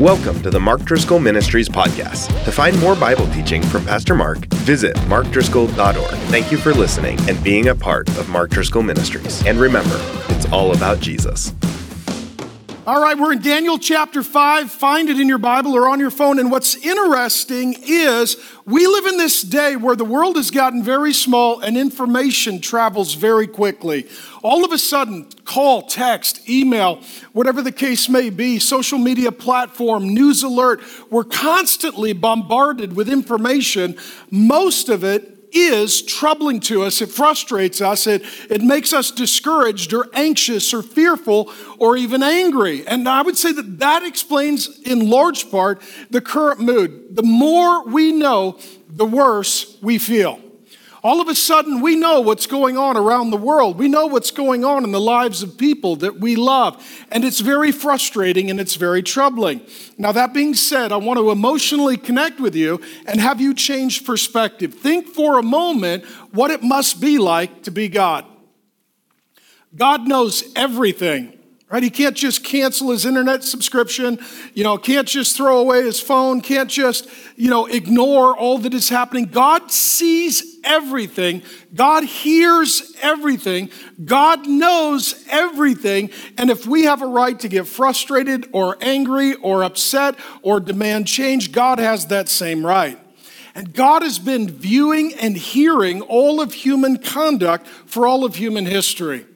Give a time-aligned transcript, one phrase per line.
[0.00, 2.26] Welcome to the Mark Driscoll Ministries podcast.
[2.46, 6.18] To find more Bible teaching from Pastor Mark, visit markdriscoll.org.
[6.30, 9.46] Thank you for listening and being a part of Mark Driscoll Ministries.
[9.46, 9.96] And remember,
[10.30, 11.54] it's all about Jesus.
[12.86, 14.70] All right, we're in Daniel chapter 5.
[14.70, 16.38] Find it in your Bible or on your phone.
[16.38, 18.36] And what's interesting is
[18.66, 23.14] we live in this day where the world has gotten very small and information travels
[23.14, 24.06] very quickly.
[24.42, 27.00] All of a sudden, call, text, email,
[27.32, 33.96] whatever the case may be, social media platform, news alert, we're constantly bombarded with information.
[34.30, 39.92] Most of it is troubling to us, it frustrates us, it, it makes us discouraged
[39.92, 42.86] or anxious or fearful or even angry.
[42.86, 47.14] And I would say that that explains, in large part, the current mood.
[47.16, 48.58] The more we know,
[48.88, 50.43] the worse we feel.
[51.04, 53.78] All of a sudden, we know what's going on around the world.
[53.78, 56.82] We know what's going on in the lives of people that we love.
[57.10, 59.60] And it's very frustrating and it's very troubling.
[59.98, 64.06] Now, that being said, I want to emotionally connect with you and have you change
[64.06, 64.72] perspective.
[64.72, 68.24] Think for a moment what it must be like to be God.
[69.76, 71.38] God knows everything
[71.70, 71.82] right?
[71.82, 74.20] He can't just cancel his internet subscription,
[74.52, 78.72] you know, can't just throw away his phone, can't just, you know, ignore all that
[78.74, 79.24] is happening.
[79.24, 81.42] God sees everything.
[81.74, 83.70] God hears everything.
[84.04, 86.10] God knows everything.
[86.36, 91.06] And if we have a right to get frustrated or angry or upset or demand
[91.06, 92.98] change, God has that same right.
[93.54, 98.66] And God has been viewing and hearing all of human conduct for all of human
[98.66, 99.26] history.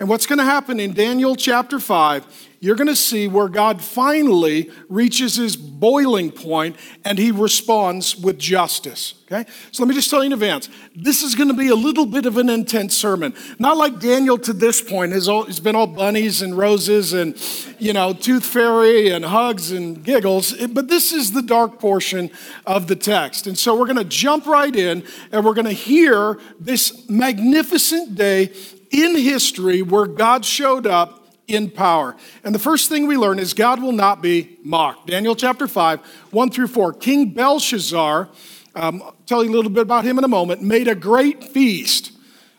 [0.00, 3.80] And what's going to happen in Daniel chapter 5, you're going to see where God
[3.80, 9.14] finally reaches his boiling point and he responds with justice.
[9.24, 9.50] Okay?
[9.72, 12.04] So let me just tell you in advance this is going to be a little
[12.04, 13.32] bit of an intense sermon.
[13.58, 17.34] Not like Daniel to this point has it's been all bunnies and roses and,
[17.78, 22.30] you know, tooth fairy and hugs and giggles, but this is the dark portion
[22.66, 23.46] of the text.
[23.46, 28.16] And so we're going to jump right in and we're going to hear this magnificent
[28.16, 28.52] day
[28.90, 31.19] in history where God showed up
[31.50, 32.16] in power.
[32.44, 35.08] And the first thing we learn is God will not be mocked.
[35.08, 36.00] Daniel chapter 5,
[36.30, 36.92] 1 through 4.
[36.94, 38.28] King Belshazzar,
[38.74, 41.44] um, I'll tell you a little bit about him in a moment, made a great
[41.44, 42.12] feast,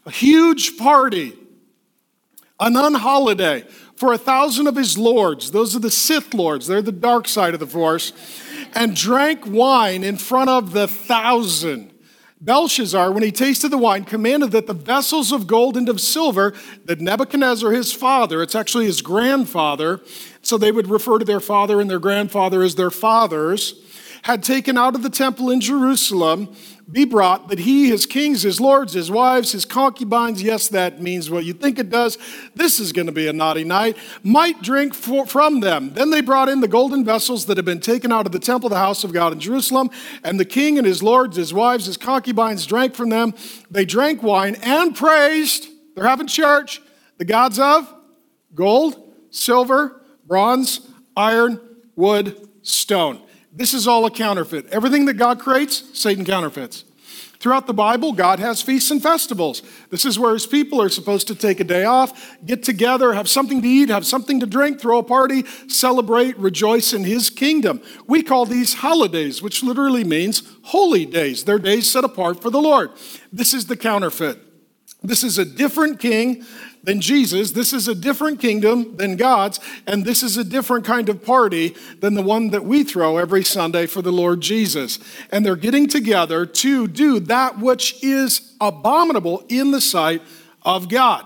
[0.05, 1.37] a huge party,
[2.59, 3.65] an unholiday
[3.95, 5.51] for a thousand of his lords.
[5.51, 8.13] Those are the Sith lords, they're the dark side of the force,
[8.73, 11.90] and drank wine in front of the thousand.
[12.41, 16.55] Belshazzar, when he tasted the wine, commanded that the vessels of gold and of silver
[16.85, 20.01] that Nebuchadnezzar, his father, it's actually his grandfather,
[20.41, 23.75] so they would refer to their father and their grandfather as their fathers,
[24.23, 26.55] had taken out of the temple in Jerusalem
[26.91, 31.29] be brought, that he, his kings, his lords, his wives, his concubines, yes, that means
[31.29, 32.17] what you think it does.
[32.53, 35.93] This is going to be a naughty night, might drink for, from them.
[35.93, 38.69] Then they brought in the golden vessels that had been taken out of the temple,
[38.69, 39.89] the house of God in Jerusalem,
[40.23, 43.33] and the king and his lords, his wives, his concubines drank from them.
[43.69, 46.81] They drank wine and praised, they're having church,
[47.17, 47.93] the gods of
[48.53, 50.81] gold, silver, bronze,
[51.15, 51.59] iron,
[51.95, 53.21] wood, stone.
[53.53, 54.67] This is all a counterfeit.
[54.71, 56.85] Everything that God creates, Satan counterfeits.
[57.41, 59.63] Throughout the Bible, God has feasts and festivals.
[59.89, 63.27] This is where his people are supposed to take a day off, get together, have
[63.27, 67.81] something to eat, have something to drink, throw a party, celebrate, rejoice in his kingdom.
[68.05, 71.43] We call these holidays, which literally means holy days.
[71.43, 72.91] They're days set apart for the Lord.
[73.33, 74.37] This is the counterfeit.
[75.01, 76.45] This is a different king
[76.83, 77.51] than Jesus.
[77.51, 81.75] This is a different kingdom than God's, and this is a different kind of party
[81.99, 84.99] than the one that we throw every Sunday for the Lord Jesus.
[85.31, 90.21] And they're getting together to do that which is abominable in the sight
[90.63, 91.25] of God.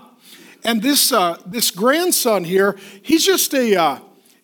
[0.64, 3.98] And this, uh, this grandson here, he's just a, uh,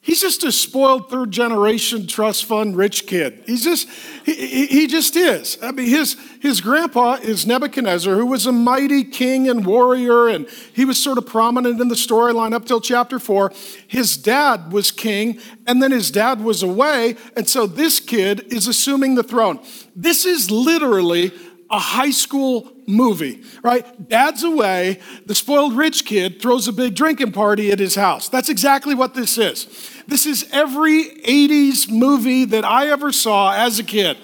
[0.04, 3.44] He's just a spoiled third generation trust fund rich kid.
[3.46, 3.88] He's just,
[4.24, 5.58] he, he just is.
[5.62, 10.48] I mean, his, his grandpa is Nebuchadnezzar, who was a mighty king and warrior, and
[10.72, 13.52] he was sort of prominent in the storyline up till chapter four.
[13.86, 18.66] His dad was king, and then his dad was away, and so this kid is
[18.66, 19.60] assuming the throne.
[19.94, 21.30] This is literally
[21.71, 24.08] a high school movie, right?
[24.08, 28.28] Dad's away, the spoiled rich kid throws a big drinking party at his house.
[28.28, 29.66] That's exactly what this is.
[30.06, 34.16] This is every 80s movie that I ever saw as a kid.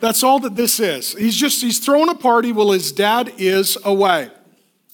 [0.00, 1.12] That's all that this is.
[1.12, 4.30] He's just, he's throwing a party while his dad is away.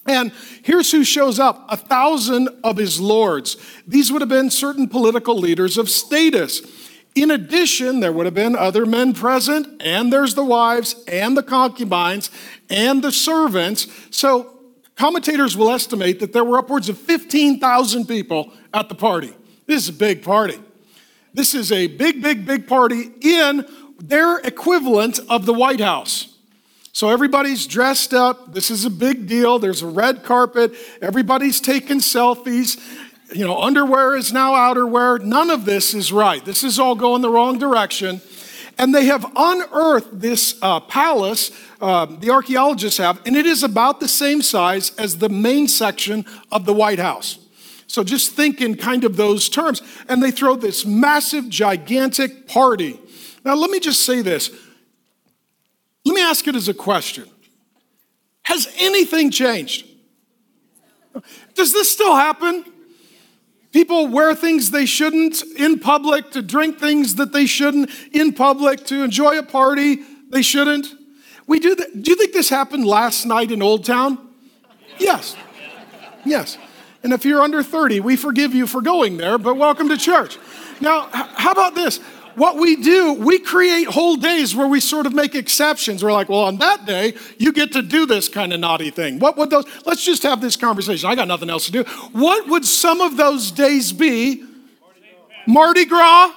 [0.06, 0.32] And
[0.62, 3.56] here's who shows up a thousand of his lords.
[3.86, 6.60] These would have been certain political leaders of status.
[7.16, 11.42] In addition, there would have been other men present, and there's the wives, and the
[11.42, 12.30] concubines,
[12.68, 13.88] and the servants.
[14.10, 14.52] So,
[14.96, 19.34] commentators will estimate that there were upwards of 15,000 people at the party.
[19.64, 20.58] This is a big party.
[21.32, 23.66] This is a big, big, big party in
[23.98, 26.36] their equivalent of the White House.
[26.92, 28.54] So everybody's dressed up.
[28.54, 29.58] This is a big deal.
[29.58, 30.74] There's a red carpet.
[31.02, 32.78] Everybody's taking selfies.
[33.34, 35.20] You know, underwear is now outerwear.
[35.22, 36.44] None of this is right.
[36.44, 38.20] This is all going the wrong direction.
[38.78, 41.50] And they have unearthed this uh, palace,
[41.80, 46.26] uh, the archaeologists have, and it is about the same size as the main section
[46.52, 47.38] of the White House.
[47.86, 49.80] So just think in kind of those terms.
[50.08, 53.00] And they throw this massive, gigantic party.
[53.44, 54.50] Now, let me just say this
[56.04, 57.28] let me ask it as a question
[58.42, 59.86] Has anything changed?
[61.54, 62.64] Does this still happen?
[63.76, 68.86] People wear things they shouldn't in public, to drink things that they shouldn't in public,
[68.86, 69.98] to enjoy a party
[70.30, 70.86] they shouldn't.
[71.46, 71.76] We do.
[71.76, 74.16] Do you think this happened last night in Old Town?
[74.96, 75.36] Yes.
[76.24, 76.56] Yes.
[77.02, 80.38] And if you're under 30, we forgive you for going there, but welcome to church.
[80.80, 82.00] Now, how about this?
[82.36, 86.04] What we do, we create whole days where we sort of make exceptions.
[86.04, 89.18] We're like, well, on that day, you get to do this kind of naughty thing.
[89.18, 91.08] What would those, let's just have this conversation.
[91.08, 91.84] I got nothing else to do.
[92.12, 94.44] What would some of those days be?
[95.46, 96.32] Mardi Gras?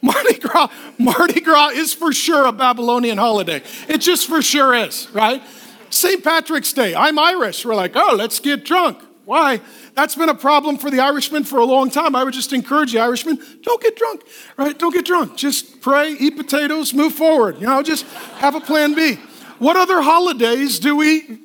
[0.00, 0.68] Mardi Gras,
[0.98, 3.62] Mardi Gras is for sure a Babylonian holiday.
[3.88, 5.42] It just for sure is, right?
[5.90, 6.22] St.
[6.22, 6.94] Patrick's Day.
[6.94, 7.64] I'm Irish.
[7.64, 8.98] We're like, oh, let's get drunk.
[9.28, 9.60] Why?
[9.94, 12.16] That's been a problem for the Irishmen for a long time.
[12.16, 14.22] I would just encourage the Irishmen, don't get drunk,
[14.56, 14.78] right?
[14.78, 15.36] Don't get drunk.
[15.36, 17.60] Just pray, eat potatoes, move forward.
[17.60, 18.06] You know, just
[18.38, 19.16] have a plan B.
[19.58, 21.40] What other holidays do we?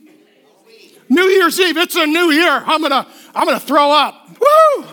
[1.09, 1.75] New Year's Eve.
[1.75, 2.63] It's a new year.
[2.65, 4.30] I'm gonna, I'm gonna throw up.
[4.30, 4.83] Woo!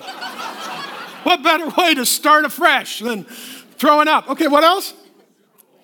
[1.23, 4.29] what better way to start afresh than throwing up?
[4.31, 4.95] Okay, what else?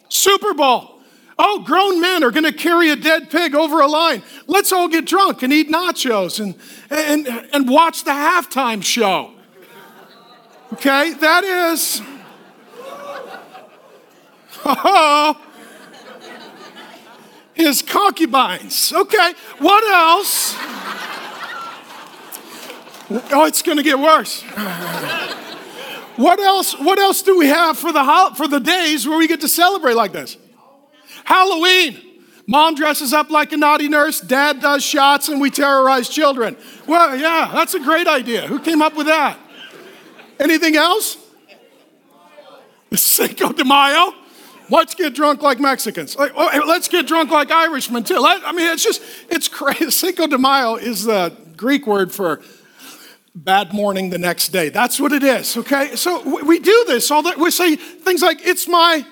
[0.08, 0.95] Super Bowl.
[1.38, 4.23] Oh, grown men are going to carry a dead pig over a line.
[4.47, 6.55] Let's all get drunk and eat nachos and,
[6.88, 9.33] and, and watch the halftime show.
[10.73, 12.00] Okay, that is.
[14.65, 15.38] Oh,
[17.55, 18.93] his concubines.
[18.93, 20.56] Okay, what else?
[23.31, 24.43] Oh, it's going to get worse.
[26.17, 26.73] What else?
[26.79, 29.97] What else do we have for the for the days where we get to celebrate
[29.97, 30.39] like this?
[31.26, 32.00] Halloween.
[32.46, 36.56] Mom dresses up like a naughty nurse, dad does shots, and we terrorize children.
[36.87, 38.46] Well, yeah, that's a great idea.
[38.46, 39.37] Who came up with that?
[40.38, 41.19] Anything else?
[42.94, 44.14] Cinco de Mayo.
[44.70, 46.17] Let's get drunk like Mexicans.
[46.19, 48.25] Oh, let's get drunk like Irishmen too.
[48.25, 49.90] I mean, it's just, it's crazy.
[49.90, 52.40] Cinco de Mayo is the Greek word for
[53.34, 54.69] bad morning the next day.
[54.69, 55.96] That's what it is, okay?
[55.96, 57.38] So we do this all that.
[57.38, 59.05] We say things like, it's my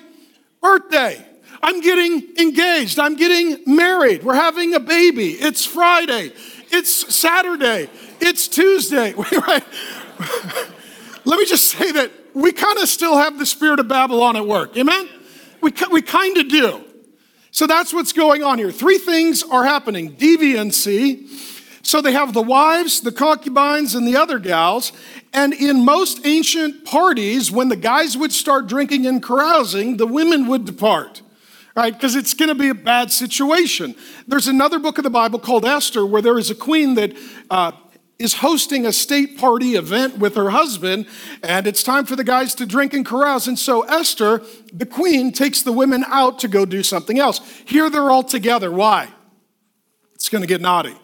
[0.61, 1.24] birthday.
[1.65, 2.99] I'm getting engaged.
[2.99, 4.23] I'm getting married.
[4.23, 5.31] We're having a baby.
[5.31, 6.31] It's Friday.
[6.69, 7.89] It's Saturday.
[8.21, 9.13] It's Tuesday.
[11.25, 14.45] Let me just say that we kind of still have the spirit of Babylon at
[14.45, 14.77] work.
[14.77, 15.09] Amen?
[15.59, 16.83] We, we kind of do.
[17.49, 18.71] So that's what's going on here.
[18.71, 21.27] Three things are happening deviancy.
[21.81, 24.91] So they have the wives, the concubines, and the other gals.
[25.33, 30.45] And in most ancient parties, when the guys would start drinking and carousing, the women
[30.45, 31.23] would depart
[31.75, 31.93] right?
[31.93, 33.95] Because it's going to be a bad situation.
[34.27, 37.15] There's another book of the Bible called Esther where there is a queen that
[37.49, 37.73] uh,
[38.17, 41.05] is hosting a state party event with her husband,
[41.43, 43.47] and it's time for the guys to drink and carouse.
[43.47, 44.41] And so Esther,
[44.71, 47.39] the queen, takes the women out to go do something else.
[47.65, 48.71] Here they're all together.
[48.71, 49.09] Why?
[50.13, 50.95] It's going to get naughty.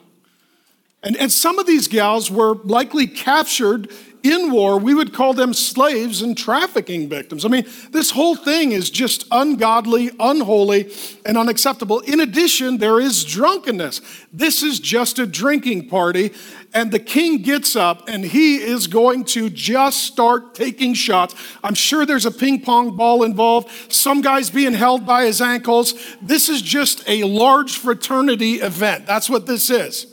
[1.04, 3.92] And, and some of these gals were likely captured
[4.24, 7.46] in war, we would call them slaves and trafficking victims.
[7.46, 10.92] I mean, this whole thing is just ungodly, unholy,
[11.26, 12.00] and unacceptable.
[12.02, 14.02] In addition, there is drunkenness.
[14.32, 16.34] This is just a drinking party,
[16.74, 21.36] and the king gets up and he is going to just start taking shots.
[21.64, 25.94] I'm sure there's a ping pong ball involved, some guy's being held by his ankles.
[26.22, 29.06] This is just a large fraternity event.
[29.06, 30.11] That's what this is.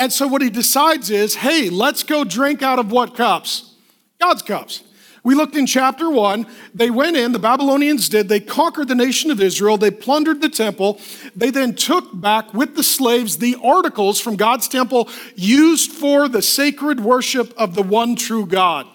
[0.00, 3.74] And so what he decides is hey, let's go drink out of what cups?
[4.18, 4.82] God's cups.
[5.22, 6.46] We looked in chapter one.
[6.74, 8.30] They went in, the Babylonians did.
[8.30, 9.76] They conquered the nation of Israel.
[9.76, 10.98] They plundered the temple.
[11.36, 16.40] They then took back with the slaves the articles from God's temple used for the
[16.40, 18.86] sacred worship of the one true God.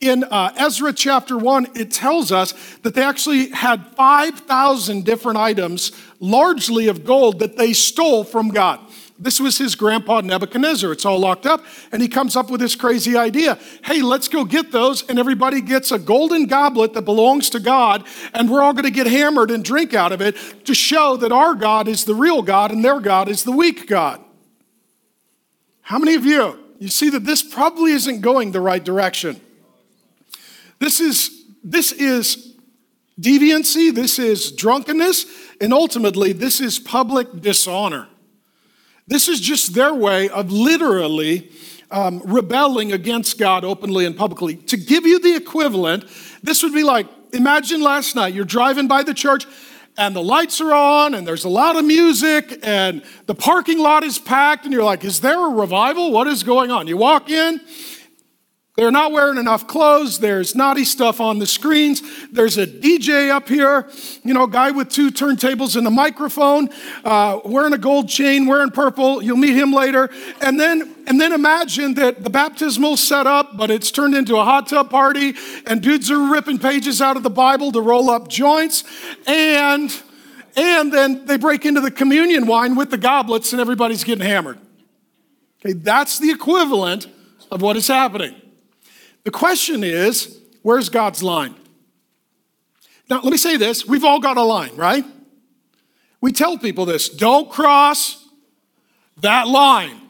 [0.00, 5.92] In uh, Ezra chapter 1, it tells us that they actually had 5,000 different items,
[6.20, 8.80] largely of gold, that they stole from God.
[9.20, 10.92] This was his grandpa Nebuchadnezzar.
[10.92, 11.64] It's all locked up.
[11.90, 15.08] And he comes up with this crazy idea hey, let's go get those.
[15.08, 18.06] And everybody gets a golden goblet that belongs to God.
[18.32, 21.32] And we're all going to get hammered and drink out of it to show that
[21.32, 24.20] our God is the real God and their God is the weak God.
[25.80, 29.40] How many of you, you see that this probably isn't going the right direction?
[30.78, 32.54] This is this is
[33.20, 35.26] deviancy, this is drunkenness,
[35.60, 38.06] and ultimately, this is public dishonor.
[39.08, 41.50] This is just their way of literally
[41.90, 44.56] um, rebelling against God openly and publicly.
[44.56, 46.04] To give you the equivalent,
[46.42, 49.46] this would be like imagine last night you're driving by the church
[49.96, 54.04] and the lights are on and there's a lot of music and the parking lot
[54.04, 56.12] is packed and you're like, is there a revival?
[56.12, 56.86] What is going on?
[56.86, 57.60] You walk in,
[58.78, 60.20] they're not wearing enough clothes.
[60.20, 62.00] There's naughty stuff on the screens.
[62.30, 63.90] There's a DJ up here,
[64.22, 66.68] you know, guy with two turntables and a microphone,
[67.04, 69.20] uh, wearing a gold chain, wearing purple.
[69.20, 70.10] You'll meet him later.
[70.40, 74.44] And then, and then imagine that the baptismal set up, but it's turned into a
[74.44, 75.34] hot tub party,
[75.66, 78.84] and dudes are ripping pages out of the Bible to roll up joints,
[79.26, 79.92] and
[80.56, 84.60] and then they break into the communion wine with the goblets, and everybody's getting hammered.
[85.66, 87.08] Okay, that's the equivalent
[87.50, 88.40] of what is happening.
[89.28, 91.54] The question is, where's God's line?
[93.10, 95.04] Now, let me say this we've all got a line, right?
[96.22, 98.26] We tell people this don't cross
[99.20, 100.00] that line.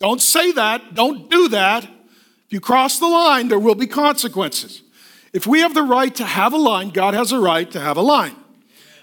[0.00, 0.92] Don't say that.
[0.92, 1.84] Don't do that.
[1.84, 4.82] If you cross the line, there will be consequences.
[5.32, 7.96] If we have the right to have a line, God has a right to have
[7.96, 8.34] a line.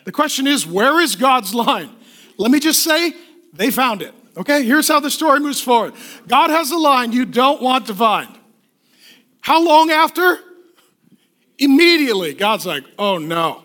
[0.04, 1.96] The question is, where is God's line?
[2.38, 3.13] Let me just say,
[3.54, 4.13] they found it.
[4.36, 5.94] Okay, here's how the story moves forward
[6.28, 8.38] God has a line you don't want to find.
[9.41, 10.39] How long after?
[11.57, 13.63] Immediately, God's like, oh no,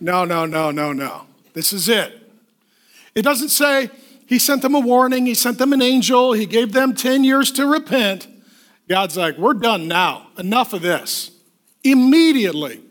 [0.00, 1.26] no, no, no, no, no.
[1.52, 2.22] This is it.
[3.14, 3.90] It doesn't say
[4.26, 7.50] he sent them a warning, he sent them an angel, he gave them 10 years
[7.52, 8.28] to repent.
[8.88, 10.28] God's like, we're done now.
[10.38, 11.30] Enough of this.
[11.82, 12.82] Immediately,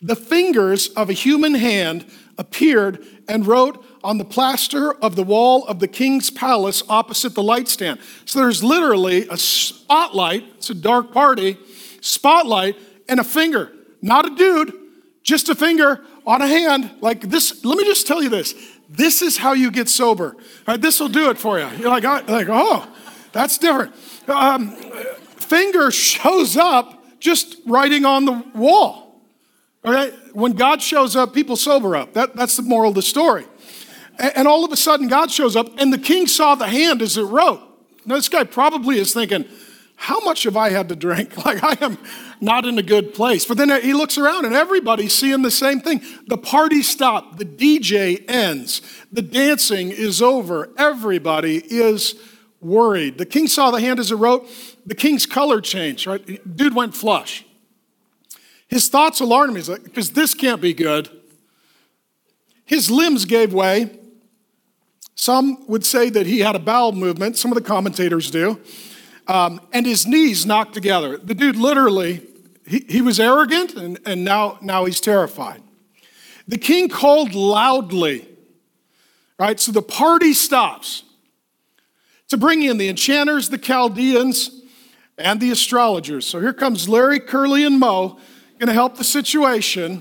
[0.00, 5.66] the fingers of a human hand appeared and wrote on the plaster of the wall
[5.66, 8.00] of the king's palace opposite the light stand.
[8.24, 11.58] So there's literally a spotlight, it's a dark party,
[12.00, 12.76] spotlight,
[13.08, 13.72] and a finger.
[14.00, 14.72] Not a dude,
[15.22, 16.90] just a finger on a hand.
[17.00, 18.54] Like this, let me just tell you this.
[18.88, 20.36] This is how you get sober.
[20.66, 21.68] Right, this will do it for you.
[21.78, 22.86] You're like, like, oh,
[23.32, 23.94] that's different.
[24.26, 24.70] Um,
[25.36, 29.22] finger shows up just writing on the wall.
[29.84, 30.14] Okay?
[30.32, 32.14] When God shows up, people sober up.
[32.14, 33.46] That, that's the moral of the story.
[34.18, 37.16] And, all of a sudden, God shows up, and the king saw the hand as
[37.16, 37.60] it wrote.
[38.04, 39.44] Now, this guy probably is thinking,
[39.94, 41.36] how much have I had to drink?
[41.44, 41.98] Like, I am
[42.40, 43.44] not in a good place.
[43.44, 46.02] But then he looks around and everybody's seeing the same thing.
[46.26, 50.70] The party stopped, the DJ ends, the dancing is over.
[50.76, 52.14] Everybody is
[52.60, 53.18] worried.
[53.18, 54.48] The king saw the hand as it wrote,
[54.86, 56.56] the king's color changed, right?
[56.56, 57.44] Dude went flush.
[58.68, 61.08] His thoughts alarmed me because this can't be good.
[62.64, 63.97] His limbs gave way.
[65.18, 68.60] Some would say that he had a bowel movement, some of the commentators do.
[69.26, 71.18] Um, and his knees knocked together.
[71.18, 72.22] The dude literally,
[72.64, 75.60] he, he was arrogant and, and now, now he's terrified.
[76.46, 78.28] The king called loudly,
[79.40, 79.58] right?
[79.58, 81.02] So the party stops
[82.28, 84.62] to bring in the enchanters, the Chaldeans,
[85.18, 86.28] and the astrologers.
[86.28, 88.20] So here comes Larry, Curly, and Moe
[88.60, 90.00] going to help the situation.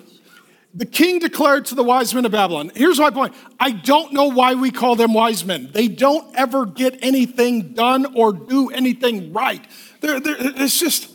[0.78, 3.34] The king declared to the wise men of Babylon, here's my point.
[3.60, 5.72] I don't know why we call them wise men.
[5.74, 9.66] They don't ever get anything done or do anything right.
[10.02, 11.12] They're, they're, it's just,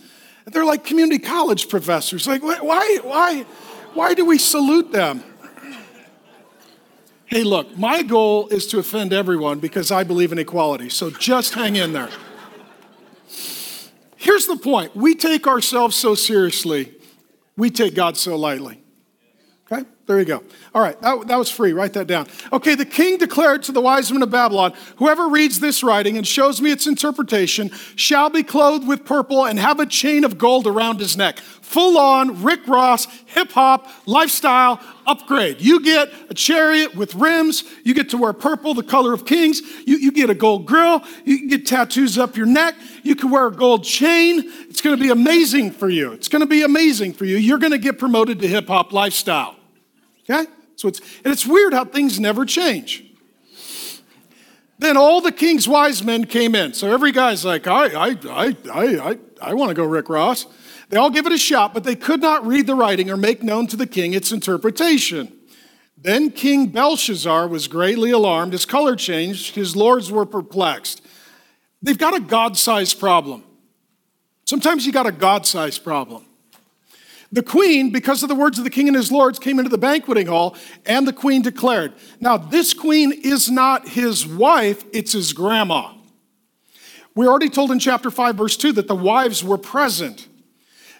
[0.46, 2.26] they're like community college professors.
[2.26, 3.42] Like, why, why,
[3.94, 5.22] why do we salute them?
[7.26, 10.88] Hey, look, my goal is to offend everyone because I believe in equality.
[10.88, 12.10] So just hang in there.
[14.16, 16.96] Here's the point we take ourselves so seriously
[17.56, 18.81] we take God so lightly.
[20.06, 20.42] There you go.
[20.74, 21.72] All right, that, that was free.
[21.72, 22.26] Write that down.
[22.52, 26.26] Okay, the king declared to the wise men of Babylon Whoever reads this writing and
[26.26, 30.66] shows me its interpretation shall be clothed with purple and have a chain of gold
[30.66, 31.38] around his neck.
[31.38, 35.60] Full on Rick Ross, hip hop, lifestyle upgrade.
[35.60, 37.62] You get a chariot with rims.
[37.84, 39.62] You get to wear purple, the color of kings.
[39.86, 41.02] You, you get a gold grill.
[41.24, 42.74] You can get tattoos up your neck.
[43.04, 44.42] You can wear a gold chain.
[44.68, 46.12] It's going to be amazing for you.
[46.12, 47.36] It's going to be amazing for you.
[47.36, 49.56] You're going to get promoted to hip hop lifestyle.
[50.28, 50.50] Okay?
[50.76, 53.04] So it's, and it's weird how things never change.
[54.78, 56.74] Then all the king's wise men came in.
[56.74, 60.46] So every guy's like, I, I, I, I, I, I want to go Rick Ross.
[60.88, 63.42] They all give it a shot, but they could not read the writing or make
[63.42, 65.32] known to the king its interpretation.
[65.96, 68.52] Then King Belshazzar was greatly alarmed.
[68.52, 69.54] His color changed.
[69.54, 71.00] His lords were perplexed.
[71.80, 73.44] They've got a God sized problem.
[74.44, 76.26] Sometimes you got a God sized problem.
[77.32, 79.78] The queen, because of the words of the king and his lords, came into the
[79.78, 85.32] banqueting hall, and the queen declared, Now, this queen is not his wife, it's his
[85.32, 85.94] grandma.
[87.14, 90.28] We're already told in chapter 5, verse 2, that the wives were present.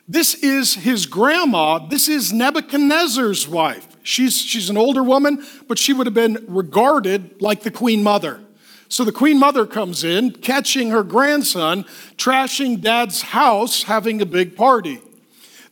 [0.08, 1.78] This is his grandma.
[1.78, 3.86] This is Nebuchadnezzar's wife.
[4.02, 8.40] She's, she's an older woman, but she would have been regarded like the queen mother.
[8.88, 11.84] So the queen mother comes in, catching her grandson,
[12.16, 15.00] trashing dad's house, having a big party.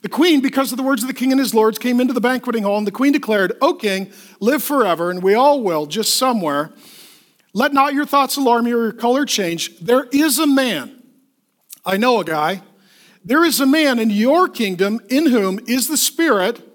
[0.03, 2.21] The queen, because of the words of the king and his lords, came into the
[2.21, 6.17] banqueting hall, and the queen declared, O king, live forever, and we all will, just
[6.17, 6.73] somewhere.
[7.53, 9.79] Let not your thoughts alarm you or your color change.
[9.79, 11.03] There is a man,
[11.85, 12.63] I know a guy,
[13.25, 16.67] there is a man in your kingdom in whom is the spirit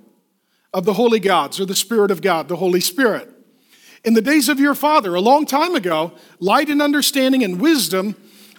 [0.72, 3.32] of the holy gods, or the spirit of God, the Holy Spirit.
[4.03, 8.15] In the days of your father, a long time ago, light and understanding and wisdom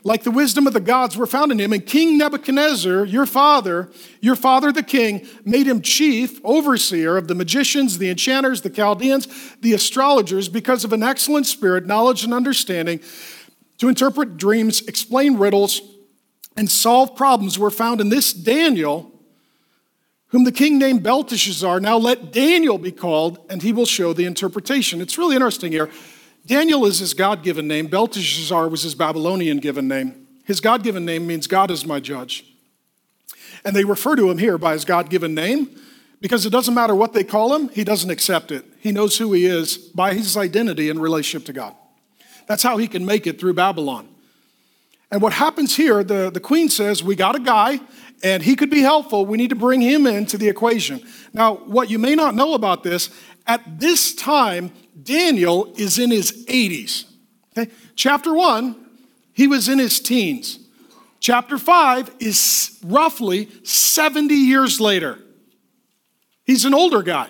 [0.06, 1.72] like the wisdom of the gods were found in him.
[1.72, 7.34] And King Nebuchadnezzar, your father, your father the king, made him chief, overseer of the
[7.34, 9.26] magicians, the enchanters, the Chaldeans,
[9.62, 13.00] the astrologers, because of an excellent spirit, knowledge, and understanding
[13.78, 15.82] to interpret dreams, explain riddles,
[16.56, 19.10] and solve problems were found in this Daniel,
[20.28, 21.80] whom the king named Belteshazzar.
[21.80, 25.00] Now let Daniel be called, and he will show the interpretation.
[25.00, 25.90] It's really interesting here.
[26.46, 30.26] Daniel is his God given name, Belteshazzar was his Babylonian given name.
[30.44, 32.44] His God given name means God is my judge.
[33.64, 35.68] And they refer to him here by his God given name
[36.20, 38.64] because it doesn't matter what they call him, he doesn't accept it.
[38.78, 41.74] He knows who he is by his identity in relationship to God.
[42.46, 44.08] That's how he can make it through Babylon.
[45.10, 47.80] And what happens here, the, the queen says, We got a guy,
[48.22, 49.26] and he could be helpful.
[49.26, 51.02] We need to bring him into the equation.
[51.32, 53.10] Now, what you may not know about this,
[53.46, 57.04] at this time, Daniel is in his 80s.
[57.56, 57.70] Okay?
[57.94, 58.76] Chapter 1,
[59.32, 60.58] he was in his teens.
[61.20, 65.18] Chapter 5 is roughly 70 years later.
[66.44, 67.28] He's an older guy.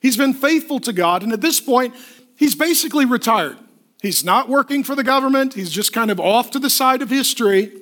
[0.00, 1.94] He's been faithful to God, and at this point,
[2.36, 3.58] he's basically retired.
[4.02, 7.10] He's not working for the government, he's just kind of off to the side of
[7.10, 7.72] history.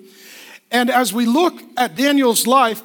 [0.70, 2.82] And as we look at Daniel's life,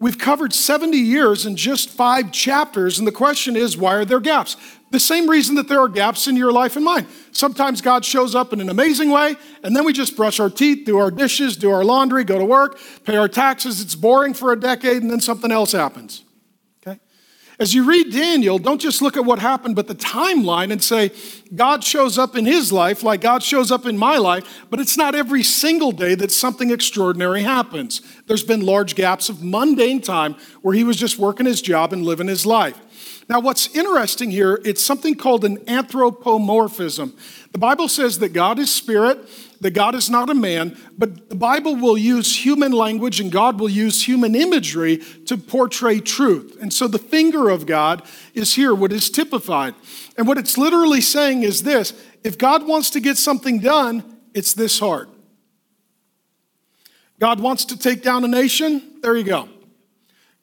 [0.00, 4.20] we've covered 70 years in just five chapters, and the question is why are there
[4.20, 4.56] gaps?
[4.90, 7.06] The same reason that there are gaps in your life and mine.
[7.32, 10.86] Sometimes God shows up in an amazing way, and then we just brush our teeth,
[10.86, 13.80] do our dishes, do our laundry, go to work, pay our taxes.
[13.80, 16.22] It's boring for a decade, and then something else happens.
[17.58, 21.12] As you read Daniel, don't just look at what happened, but the timeline and say,
[21.54, 24.96] God shows up in his life like God shows up in my life, but it's
[24.96, 28.00] not every single day that something extraordinary happens.
[28.26, 32.04] There's been large gaps of mundane time where he was just working his job and
[32.04, 32.80] living his life.
[33.28, 37.16] Now, what's interesting here, it's something called an anthropomorphism.
[37.52, 39.18] The Bible says that God is spirit,
[39.64, 43.58] that God is not a man, but the Bible will use human language and God
[43.58, 46.58] will use human imagery to portray truth.
[46.60, 48.02] And so the finger of God
[48.34, 49.74] is here, what is typified.
[50.18, 54.52] And what it's literally saying is this if God wants to get something done, it's
[54.52, 55.08] this hard.
[57.18, 59.48] God wants to take down a nation, there you go.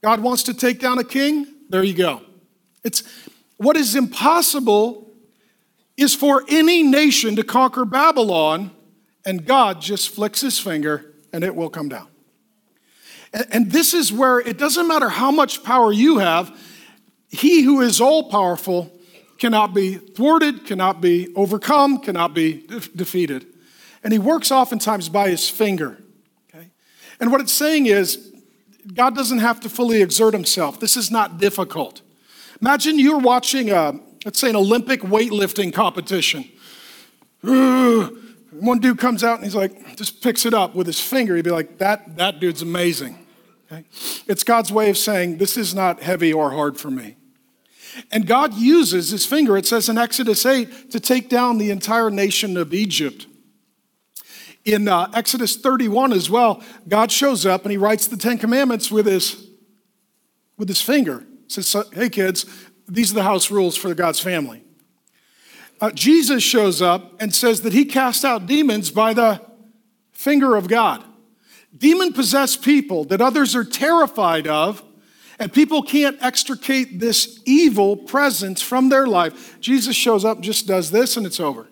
[0.01, 2.21] God wants to take down a king, there you go.
[2.83, 3.03] It's
[3.57, 5.11] what is impossible
[5.95, 8.71] is for any nation to conquer Babylon,
[9.25, 12.07] and God just flicks his finger and it will come down.
[13.33, 16.57] And, and this is where it doesn't matter how much power you have,
[17.29, 18.91] he who is all powerful
[19.37, 23.47] cannot be thwarted, cannot be overcome, cannot be de- defeated.
[24.03, 25.97] And he works oftentimes by his finger.
[26.53, 26.67] Okay?
[27.19, 28.27] And what it's saying is,
[28.93, 30.79] God doesn't have to fully exert himself.
[30.79, 32.01] This is not difficult.
[32.61, 36.45] Imagine you're watching, a, let's say, an Olympic weightlifting competition.
[38.51, 41.35] One dude comes out and he's like, just picks it up with his finger.
[41.35, 43.17] He'd be like, that, that dude's amazing.
[43.71, 43.85] Okay?
[44.27, 47.15] It's God's way of saying, this is not heavy or hard for me.
[48.11, 52.09] And God uses his finger, it says in Exodus 8, to take down the entire
[52.09, 53.27] nation of Egypt.
[54.63, 58.91] In uh, Exodus 31 as well, God shows up and he writes the Ten Commandments
[58.91, 59.47] with his,
[60.57, 62.45] with his finger says, hey kids,
[62.87, 64.63] these are the house rules for God's family.
[65.81, 69.41] Uh, Jesus shows up and says that he cast out demons by the
[70.11, 71.03] finger of God.
[71.75, 74.83] Demon possessed people that others are terrified of,
[75.39, 79.59] and people can't extricate this evil presence from their life.
[79.59, 81.67] Jesus shows up, just does this, and it's over.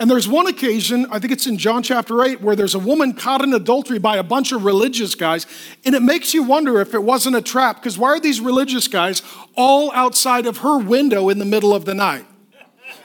[0.00, 3.12] And there's one occasion, I think it's in John chapter 8, where there's a woman
[3.12, 5.46] caught in adultery by a bunch of religious guys.
[5.84, 8.88] And it makes you wonder if it wasn't a trap, because why are these religious
[8.88, 9.22] guys
[9.54, 12.24] all outside of her window in the middle of the night?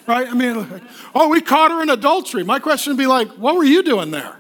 [0.06, 0.28] Right?
[0.28, 0.84] I mean, like,
[1.16, 2.44] oh, we caught her in adultery.
[2.44, 4.38] My question would be like, what were you doing there?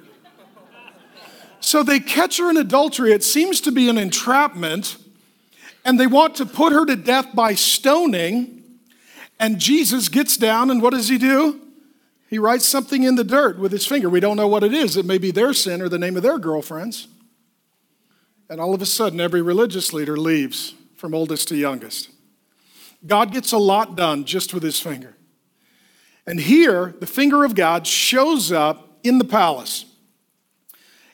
[1.62, 3.13] So they catch her in adultery.
[3.13, 4.97] It seems to be an entrapment.
[5.86, 8.63] And they want to put her to death by stoning.
[9.39, 11.62] And Jesus gets down, and what does he do?
[12.30, 14.10] He writes something in the dirt with his finger.
[14.10, 14.97] We don't know what it is.
[14.97, 17.08] It may be their sin or the name of their girlfriends.
[18.49, 22.10] and all of a sudden, every religious leader leaves from oldest to youngest.
[23.06, 25.15] God gets a lot done just with his finger.
[26.25, 29.86] And here, the finger of God shows up in the palace.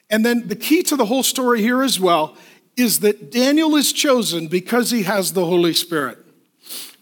[0.09, 2.37] And then the key to the whole story here as well
[2.75, 6.17] is that Daniel is chosen because he has the Holy Spirit.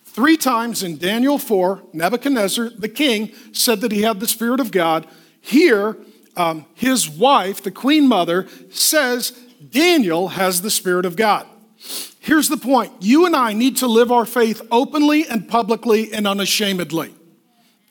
[0.06, 4.72] Three times in Daniel 4, Nebuchadnezzar, the king, said that he had the Spirit of
[4.72, 5.06] God.
[5.40, 5.96] Here,
[6.36, 9.32] um, his wife, the queen mother, says
[9.70, 11.46] Daniel has the Spirit of God.
[12.20, 16.28] Here's the point you and I need to live our faith openly and publicly and
[16.28, 17.14] unashamedly.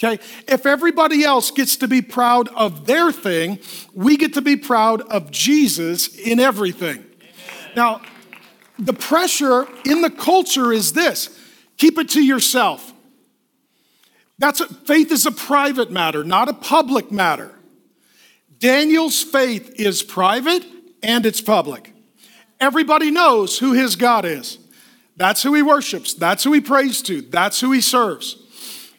[0.02, 0.22] Okay?
[0.46, 3.59] If everybody else gets to be proud of their thing,
[3.94, 6.98] we get to be proud of Jesus in everything.
[6.98, 7.72] Amen.
[7.74, 8.02] Now,
[8.78, 11.38] the pressure in the culture is this
[11.78, 12.92] keep it to yourself.
[14.38, 17.54] That's a, faith is a private matter, not a public matter.
[18.59, 20.64] Daniel's faith is private
[21.02, 21.92] and it's public.
[22.61, 24.59] Everybody knows who his God is.
[25.16, 26.12] That's who he worships.
[26.12, 27.22] That's who he prays to.
[27.22, 28.42] That's who he serves.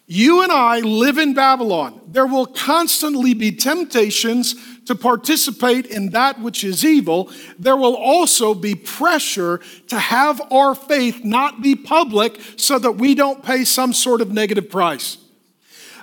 [0.09, 1.99] You and I live in Babylon.
[2.07, 7.29] There will constantly be temptations to participate in that which is evil.
[7.59, 13.15] There will also be pressure to have our faith not be public so that we
[13.15, 15.17] don't pay some sort of negative price.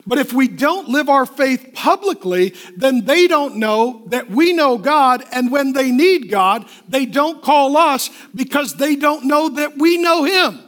[0.07, 4.77] But if we don't live our faith publicly, then they don't know that we know
[4.77, 5.25] God.
[5.33, 9.97] And when they need God, they don't call us because they don't know that we
[9.97, 10.64] know Him.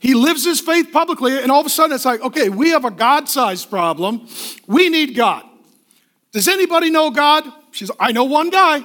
[0.00, 2.84] He lives his faith publicly, and all of a sudden it's like, okay, we have
[2.84, 4.28] a God sized problem.
[4.66, 5.44] We need God.
[6.32, 7.44] Does anybody know God?
[7.72, 8.84] She's, I know one guy.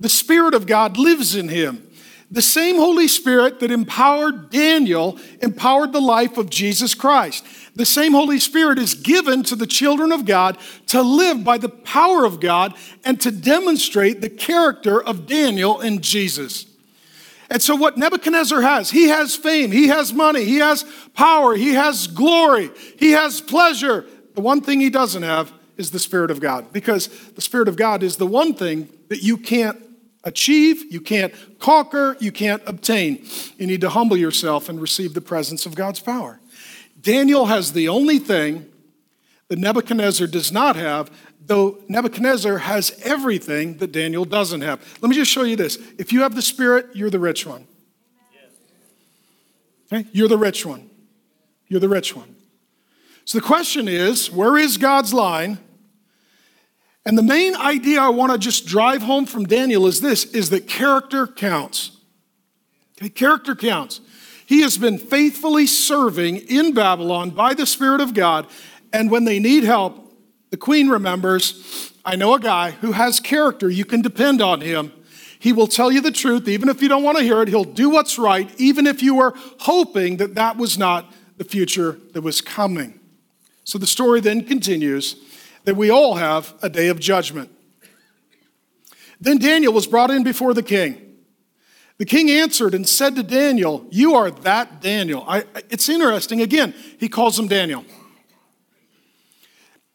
[0.00, 1.82] The Spirit of God lives in him.
[2.30, 7.46] The same Holy Spirit that empowered Daniel empowered the life of Jesus Christ.
[7.76, 11.68] The same Holy Spirit is given to the children of God to live by the
[11.68, 16.65] power of God and to demonstrate the character of Daniel and Jesus.
[17.50, 21.74] And so, what Nebuchadnezzar has, he has fame, he has money, he has power, he
[21.74, 24.04] has glory, he has pleasure.
[24.34, 27.76] The one thing he doesn't have is the Spirit of God, because the Spirit of
[27.76, 29.80] God is the one thing that you can't
[30.24, 33.24] achieve, you can't conquer, you can't obtain.
[33.58, 36.40] You need to humble yourself and receive the presence of God's power.
[37.00, 38.66] Daniel has the only thing
[39.48, 41.10] that Nebuchadnezzar does not have,
[41.46, 44.80] though Nebuchadnezzar has everything that Daniel doesn't have.
[45.00, 45.78] Let me just show you this.
[45.98, 47.66] If you have the Spirit, you're the rich one.
[49.92, 50.08] Okay?
[50.12, 50.90] You're the rich one.
[51.68, 52.34] You're the rich one.
[53.24, 55.58] So the question is where is God's line?
[57.04, 60.50] And the main idea I want to just drive home from Daniel is this is
[60.50, 61.92] that character counts.
[62.98, 64.00] Okay, character counts.
[64.46, 68.46] He has been faithfully serving in Babylon by the Spirit of God,
[68.92, 70.05] and when they need help,
[70.50, 73.68] the queen remembers, I know a guy who has character.
[73.68, 74.92] You can depend on him.
[75.38, 77.48] He will tell you the truth, even if you don't want to hear it.
[77.48, 81.98] He'll do what's right, even if you were hoping that that was not the future
[82.12, 82.98] that was coming.
[83.64, 85.16] So the story then continues
[85.64, 87.50] that we all have a day of judgment.
[89.20, 91.02] Then Daniel was brought in before the king.
[91.98, 95.24] The king answered and said to Daniel, You are that Daniel.
[95.26, 96.42] I, it's interesting.
[96.42, 97.84] Again, he calls him Daniel.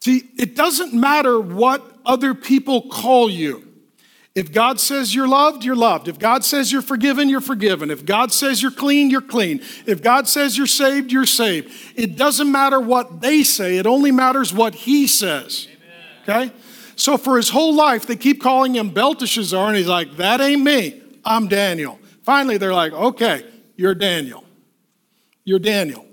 [0.02, 3.64] See, it doesn't matter what other people call you.
[4.34, 6.08] If God says you're loved, you're loved.
[6.08, 7.88] If God says you're forgiven, you're forgiven.
[7.88, 9.60] If God says you're clean, you're clean.
[9.86, 11.72] If God says you're saved, you're saved.
[11.94, 15.68] It doesn't matter what they say, it only matters what He says.
[16.26, 16.48] Amen.
[16.48, 16.54] Okay?
[16.96, 20.62] So for his whole life, they keep calling him Belteshazzar, and he's like, That ain't
[20.62, 21.00] me.
[21.24, 22.00] I'm Daniel.
[22.24, 24.42] Finally, they're like, Okay, you're Daniel.
[25.44, 26.06] You're Daniel.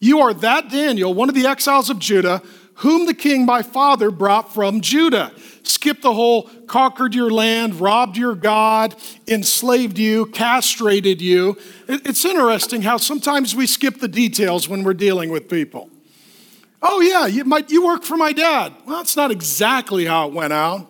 [0.00, 2.42] You are that Daniel, one of the exiles of Judah
[2.76, 5.32] whom the king my father brought from Judah.
[5.62, 8.94] Skip the whole conquered your land, robbed your God,
[9.26, 11.56] enslaved you, castrated you.
[11.88, 15.90] It's interesting how sometimes we skip the details when we're dealing with people.
[16.82, 18.74] Oh, yeah, you, might, you work for my dad.
[18.84, 20.86] Well, that's not exactly how it went out.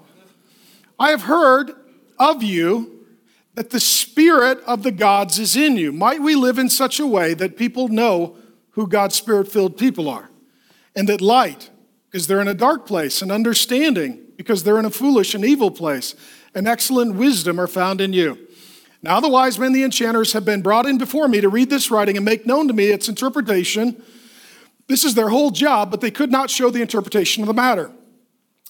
[0.99, 1.72] I have heard
[2.18, 3.07] of you
[3.55, 5.92] that the spirit of the gods is in you.
[5.92, 8.37] Might we live in such a way that people know
[8.72, 10.31] who God's spirit filled people are?
[10.94, 11.70] And that light,
[12.11, 15.71] because they're in a dark place, and understanding because they're in a foolish and evil
[15.71, 16.14] place,
[16.55, 18.38] and excellent wisdom are found in you.
[19.03, 21.90] Now the wise men, the enchanters, have been brought in before me to read this
[21.90, 24.03] writing and make known to me its interpretation.
[24.88, 27.90] This is their whole job, but they could not show the interpretation of the matter.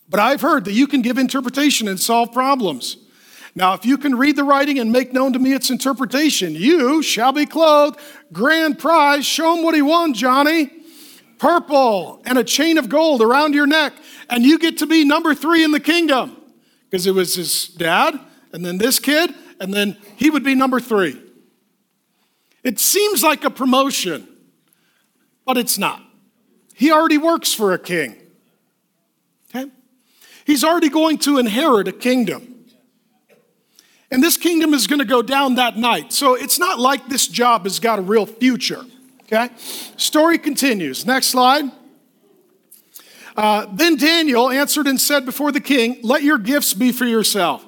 [0.08, 2.96] But I've heard that you can give interpretation and solve problems.
[3.54, 7.02] Now, if you can read the writing and make known to me its interpretation, you
[7.02, 7.98] shall be clothed.
[8.32, 9.24] Grand prize.
[9.24, 10.75] Show him what he won, Johnny
[11.38, 13.92] purple, and a chain of gold around your neck,
[14.28, 16.36] and you get to be number three in the kingdom.
[16.88, 18.18] Because it was his dad,
[18.52, 21.20] and then this kid, and then he would be number three.
[22.62, 24.26] It seems like a promotion,
[25.44, 26.02] but it's not.
[26.74, 28.16] He already works for a king.
[29.48, 29.70] Okay?
[30.44, 32.66] He's already going to inherit a kingdom.
[34.10, 36.12] And this kingdom is going to go down that night.
[36.12, 38.84] So it's not like this job has got a real future.
[39.26, 39.48] Okay?
[39.96, 41.04] Story continues.
[41.04, 41.64] Next slide.
[43.36, 47.64] Uh, then Daniel answered and said before the king, Let your gifts be for yourself.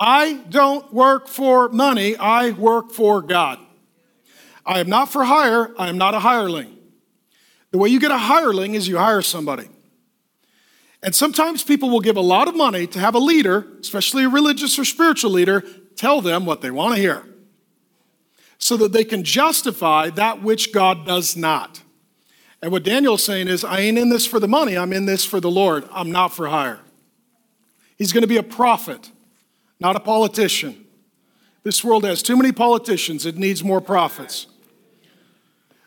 [0.00, 3.58] I don't work for money, I work for God.
[4.66, 6.78] I am not for hire, I am not a hireling.
[7.70, 9.68] The way you get a hireling is you hire somebody.
[11.02, 14.28] And sometimes people will give a lot of money to have a leader, especially a
[14.28, 15.62] religious or spiritual leader,
[15.96, 17.26] tell them what they want to hear
[18.58, 21.82] so that they can justify that which God does not.
[22.62, 25.24] And what Daniel's saying is, I ain't in this for the money, I'm in this
[25.24, 25.86] for the Lord.
[25.92, 26.80] I'm not for hire.
[27.96, 29.10] He's going to be a prophet,
[29.78, 30.86] not a politician.
[31.62, 34.46] This world has too many politicians, it needs more prophets.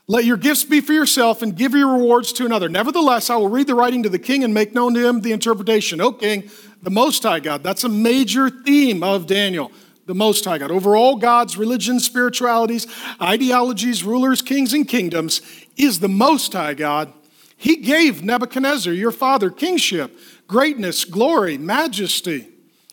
[0.10, 2.69] Let your gifts be for yourself and give your rewards to another.
[2.69, 5.34] Nevertheless, I will read the writing to the king and make known to him the
[5.34, 5.99] interpretation.
[5.99, 6.49] O king,
[6.82, 7.62] the Most High God.
[7.62, 9.71] That's a major theme of Daniel.
[10.07, 10.71] The Most High God.
[10.71, 12.87] Over all gods, religions, spiritualities,
[13.21, 15.41] ideologies, rulers, kings, and kingdoms
[15.75, 17.11] is the Most High God.
[17.57, 20.17] He gave Nebuchadnezzar, your father, kingship,
[20.47, 22.47] greatness, glory, majesty.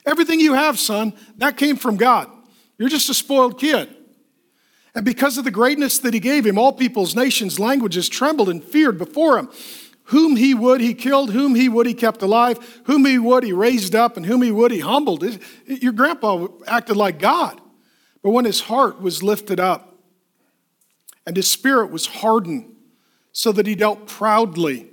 [0.04, 2.28] Everything you have, son, that came from God.
[2.78, 3.94] You're just a spoiled kid.
[4.92, 8.62] And because of the greatness that he gave him, all peoples, nations, languages trembled and
[8.62, 9.50] feared before him.
[10.08, 11.30] Whom he would, he killed.
[11.32, 12.82] Whom he would, he kept alive.
[12.84, 14.16] Whom he would, he raised up.
[14.16, 15.24] And whom he would, he humbled.
[15.66, 17.60] Your grandpa acted like God.
[18.22, 19.96] But when his heart was lifted up
[21.26, 22.74] and his spirit was hardened,
[23.36, 24.86] so that he dealt proudly,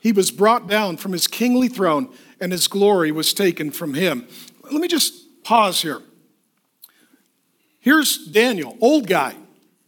[0.00, 2.08] he was brought down from his kingly throne
[2.40, 4.26] and his glory was taken from him.
[4.62, 6.00] Let me just pause here.
[7.80, 9.34] Here's Daniel, old guy.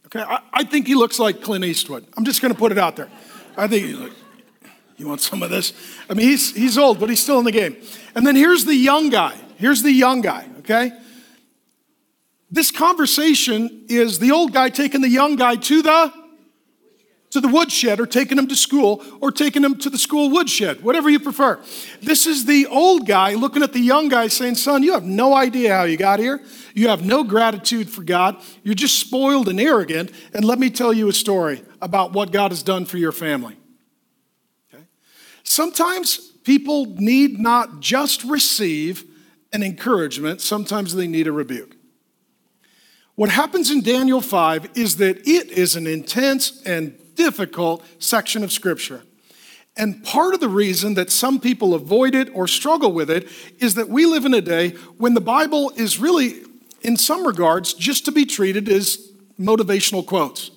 [0.05, 2.05] Okay, I, I think he looks like Clint Eastwood.
[2.15, 3.09] I'm just going to put it out there.
[3.57, 4.11] I think like,
[4.97, 5.73] you want some of this?
[6.09, 7.77] I mean, he's he's old, but he's still in the game.
[8.15, 9.35] And then here's the young guy.
[9.57, 10.47] Here's the young guy.
[10.59, 10.91] Okay.
[12.49, 16.13] This conversation is the old guy taking the young guy to the
[17.29, 20.81] to the woodshed or taking him to school or taking him to the school woodshed,
[20.81, 21.61] whatever you prefer.
[22.01, 25.35] This is the old guy looking at the young guy saying, Son, you have no
[25.35, 26.41] idea how you got here.
[26.73, 28.37] You have no gratitude for God.
[28.63, 30.11] You're just spoiled and arrogant.
[30.33, 33.57] And let me tell you a story about what God has done for your family.
[35.47, 39.05] Sometimes people need not just receive
[39.53, 41.75] an encouragement, sometimes they need a rebuke.
[43.15, 48.51] What happens in Daniel 5 is that it is an intense and difficult section of
[48.51, 49.03] Scripture.
[49.77, 53.29] And part of the reason that some people avoid it or struggle with it
[53.59, 56.43] is that we live in a day when the Bible is really,
[56.81, 60.51] in some regards, just to be treated as motivational quotes.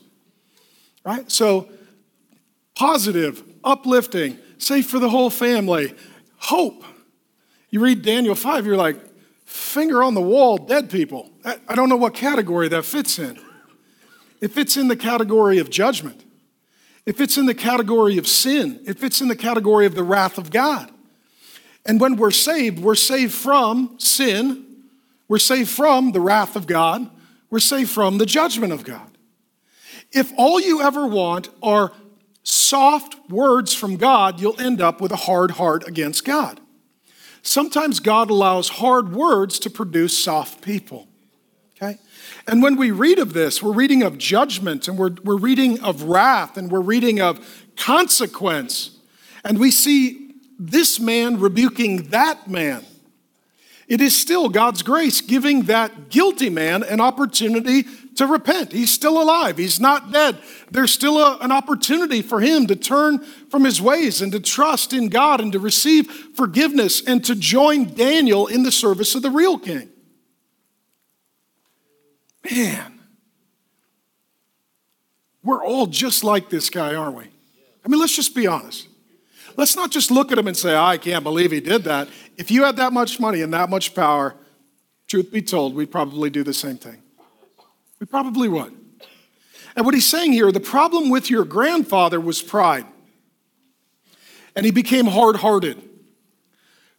[1.04, 1.30] Right?
[1.30, 1.68] So,
[2.74, 5.94] positive, uplifting, safe for the whole family,
[6.36, 6.84] hope.
[7.70, 8.98] You read Daniel 5, you're like,
[9.44, 11.30] finger on the wall, dead people.
[11.44, 13.38] I don't know what category that fits in.
[14.40, 16.24] It fits in the category of judgment.
[17.06, 18.80] It fits in the category of sin.
[18.86, 20.90] It fits in the category of the wrath of God.
[21.86, 24.66] And when we're saved, we're saved from sin.
[25.28, 27.10] We're saved from the wrath of God.
[27.50, 29.10] We're saved from the judgment of God.
[30.12, 31.92] If all you ever want are
[32.70, 36.60] soft words from God, you'll end up with a hard heart against God.
[37.42, 41.08] Sometimes God allows hard words to produce soft people.
[41.76, 41.98] Okay?
[42.46, 46.04] And when we read of this, we're reading of judgment and we're, we're reading of
[46.04, 48.98] wrath and we're reading of consequence.
[49.44, 52.84] And we see this man rebuking that man.
[53.88, 57.84] It is still God's grace giving that guilty man an opportunity
[58.20, 58.70] to repent.
[58.70, 60.38] He's still alive, he's not dead.
[60.70, 64.92] There's still a, an opportunity for him to turn from his ways and to trust
[64.92, 69.30] in God and to receive forgiveness and to join Daniel in the service of the
[69.30, 69.88] real king.
[72.50, 73.00] Man,
[75.42, 77.24] we're all just like this guy, aren't we?
[77.84, 78.86] I mean, let's just be honest.
[79.56, 82.08] Let's not just look at him and say, I can't believe he did that.
[82.36, 84.36] If you had that much money and that much power,
[85.06, 87.02] truth be told, we'd probably do the same thing.
[88.00, 88.74] We probably would.
[89.76, 92.86] And what he's saying here, the problem with your grandfather was pride.
[94.56, 95.80] And he became hard hearted.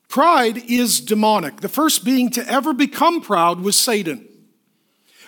[0.07, 1.61] Pride is demonic.
[1.61, 4.27] The first being to ever become proud was Satan.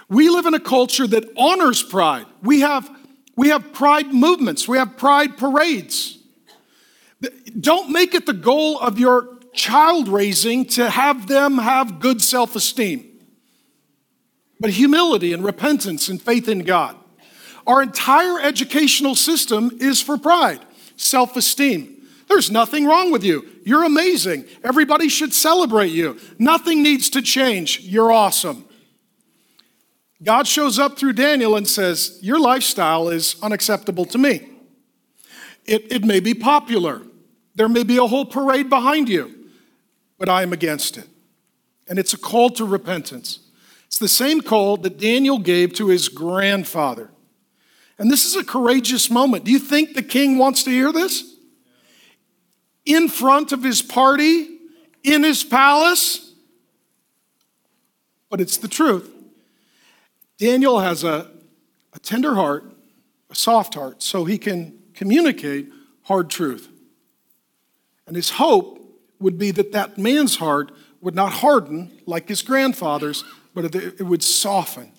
[0.10, 2.26] We live in a culture that honors pride.
[2.42, 2.90] We have,
[3.36, 6.20] we have pride movements, we have pride parades.
[7.60, 12.56] Don't make it the goal of your child raising to have them have good self
[12.56, 13.13] esteem.
[14.64, 16.96] But humility and repentance and faith in God.
[17.68, 20.62] Our entire educational system is for pride,
[20.96, 22.08] self esteem.
[22.30, 23.46] There's nothing wrong with you.
[23.66, 24.46] You're amazing.
[24.64, 26.18] Everybody should celebrate you.
[26.40, 27.82] Nothing needs to change.
[27.82, 28.64] You're awesome.
[30.24, 34.50] God shows up through Daniel and says, Your lifestyle is unacceptable to me.
[35.66, 37.02] It, it may be popular,
[37.54, 39.50] there may be a whole parade behind you,
[40.18, 41.10] but I am against it.
[41.90, 43.43] And it's a call to repentance.
[43.94, 47.12] It's the same call that Daniel gave to his grandfather.
[48.00, 49.44] And this is a courageous moment.
[49.44, 51.36] Do you think the king wants to hear this?
[52.88, 54.48] In front of his party,
[55.04, 56.34] in his palace?
[58.32, 59.14] But it's the truth.
[60.40, 61.30] Daniel has a,
[61.94, 62.64] a tender heart,
[63.30, 65.70] a soft heart, so he can communicate
[66.06, 66.68] hard truth.
[68.08, 68.80] And his hope
[69.20, 73.24] would be that that man's heart would not harden like his grandfather's,
[73.54, 74.92] but it would soften.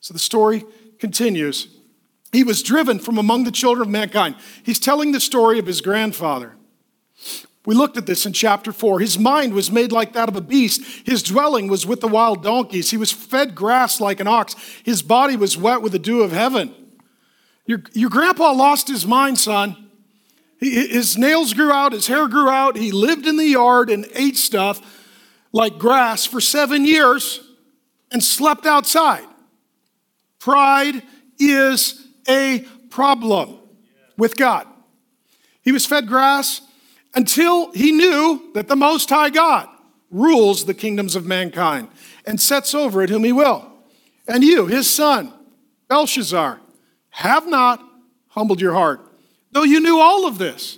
[0.00, 0.64] So the story
[0.98, 1.68] continues.
[2.32, 4.36] He was driven from among the children of mankind.
[4.62, 6.54] He's telling the story of his grandfather.
[7.64, 9.00] We looked at this in chapter 4.
[9.00, 10.82] His mind was made like that of a beast.
[11.04, 12.90] His dwelling was with the wild donkeys.
[12.90, 14.54] He was fed grass like an ox.
[14.84, 16.74] His body was wet with the dew of heaven.
[17.66, 19.90] Your, your grandpa lost his mind, son.
[20.58, 22.76] He, his nails grew out, his hair grew out.
[22.76, 24.80] He lived in the yard and ate stuff
[25.52, 27.40] like grass for seven years
[28.10, 29.24] and slept outside.
[30.38, 31.02] Pride
[31.38, 33.58] is a problem
[34.16, 34.66] with God.
[35.62, 36.60] He was fed grass
[37.14, 39.68] until he knew that the Most High God
[40.10, 41.88] rules the kingdoms of mankind
[42.26, 43.70] and sets over it whom he will.
[44.26, 45.32] And you, his son,
[45.88, 46.60] Belshazzar,
[47.10, 47.82] have not
[48.28, 49.00] humbled your heart,
[49.52, 50.77] though you knew all of this.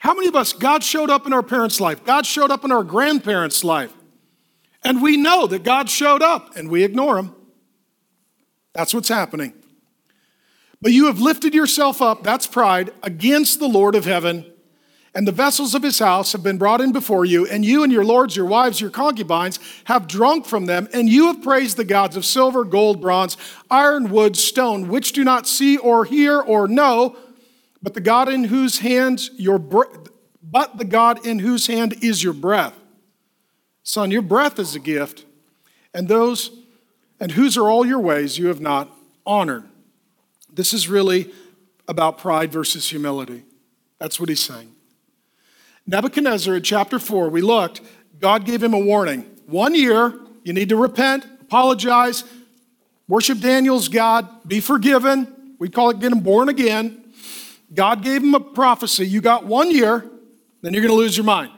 [0.00, 2.72] How many of us, God showed up in our parents' life, God showed up in
[2.72, 3.92] our grandparents' life,
[4.82, 7.34] and we know that God showed up and we ignore him?
[8.72, 9.52] That's what's happening.
[10.80, 14.50] But you have lifted yourself up, that's pride, against the Lord of heaven,
[15.14, 17.92] and the vessels of his house have been brought in before you, and you and
[17.92, 21.84] your lords, your wives, your concubines have drunk from them, and you have praised the
[21.84, 23.36] gods of silver, gold, bronze,
[23.70, 27.16] iron, wood, stone, which do not see or hear or know,
[27.82, 32.32] but the God in whose hands your but the God in whose hand is your
[32.32, 32.74] breath.
[33.82, 35.24] Son, your breath is a gift,
[35.94, 36.50] and those
[37.18, 38.90] and whose are all your ways you have not
[39.26, 39.64] honored.
[40.52, 41.30] This is really
[41.86, 43.44] about pride versus humility.
[43.98, 44.74] That's what he's saying.
[45.86, 47.80] Nebuchadnezzar in chapter 4, we looked,
[48.18, 49.22] God gave him a warning.
[49.46, 52.24] One year, you need to repent, apologize,
[53.08, 55.56] worship Daniel's God, be forgiven.
[55.58, 56.99] We call it getting born again.
[57.72, 59.06] God gave him a prophecy.
[59.06, 60.04] You got one year,
[60.62, 61.52] then you're going to lose your mind.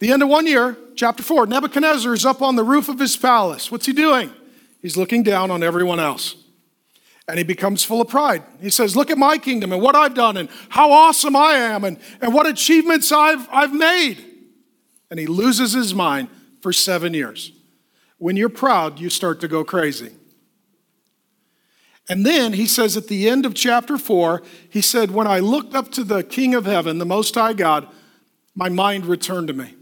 [0.00, 3.16] The end of one year, chapter 4, Nebuchadnezzar is up on the roof of his
[3.16, 3.70] palace.
[3.70, 4.32] What's he doing?
[4.80, 6.36] He's looking down on everyone else
[7.28, 8.42] and he becomes full of pride.
[8.60, 11.84] He says, Look at my kingdom and what I've done and how awesome I am
[11.84, 14.24] and, and what achievements I've, I've made.
[15.10, 16.28] And he loses his mind
[16.60, 17.52] for seven years.
[18.18, 20.10] When you're proud, you start to go crazy.
[22.08, 25.74] And then he says at the end of chapter four, he said, When I looked
[25.74, 27.86] up to the King of heaven, the Most High God,
[28.54, 29.74] my mind returned to me.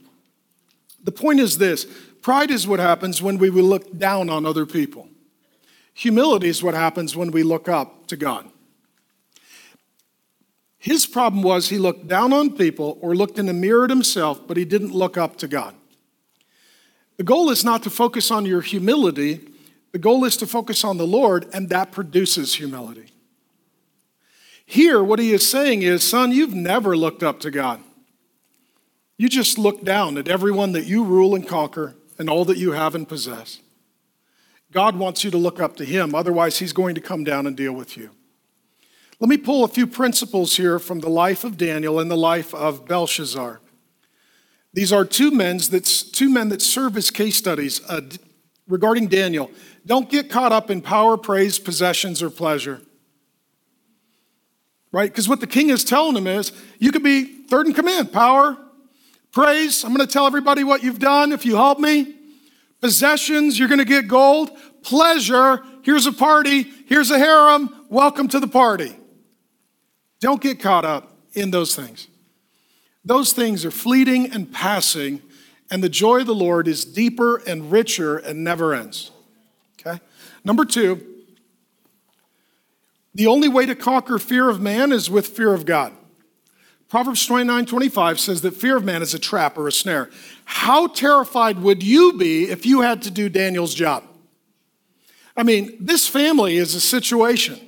[1.02, 1.87] The point is this
[2.22, 5.09] pride is what happens when we look down on other people.
[5.94, 8.48] Humility is what happens when we look up to God.
[10.78, 14.46] His problem was he looked down on people or looked in the mirror at himself,
[14.46, 15.74] but he didn't look up to God.
[17.18, 19.40] The goal is not to focus on your humility,
[19.92, 23.07] the goal is to focus on the Lord, and that produces humility.
[24.64, 27.81] Here, what he is saying is, son, you've never looked up to God.
[29.18, 32.72] You just look down at everyone that you rule and conquer and all that you
[32.72, 33.59] have and possess.
[34.72, 37.57] God wants you to look up to Him, otherwise, He's going to come down and
[37.57, 38.11] deal with you.
[39.18, 42.55] Let me pull a few principles here from the life of Daniel and the life
[42.55, 43.61] of Belshazzar.
[44.73, 48.02] These are two men that, two men that serve as case studies uh,
[48.69, 49.50] regarding Daniel.
[49.87, 52.81] Don't get caught up in power, praise, possessions, or pleasure.
[54.92, 55.10] Right?
[55.10, 58.56] Because what the king is telling him is you could be third in command power,
[59.33, 59.85] praise.
[59.85, 62.16] I'm going to tell everybody what you've done if you help me.
[62.81, 64.50] Possessions, you're going to get gold.
[64.83, 68.96] Pleasure, here's a party, here's a harem, welcome to the party.
[70.20, 72.08] Don't get caught up in those things.
[73.04, 75.22] Those things are fleeting and passing,
[75.70, 79.10] and the joy of the Lord is deeper and richer and never ends.
[79.81, 80.00] Okay?
[80.44, 81.06] Number two,
[83.14, 85.92] the only way to conquer fear of man is with fear of God.
[86.88, 90.10] Proverbs 29 25 says that fear of man is a trap or a snare.
[90.44, 94.04] How terrified would you be if you had to do Daniel's job?
[95.37, 97.58] I mean, this family is a situation,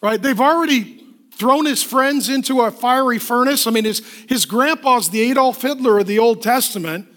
[0.00, 0.20] right?
[0.20, 3.66] They've already thrown his friends into a fiery furnace.
[3.66, 7.08] I mean, his, his grandpa's the Adolf Hitler of the Old Testament.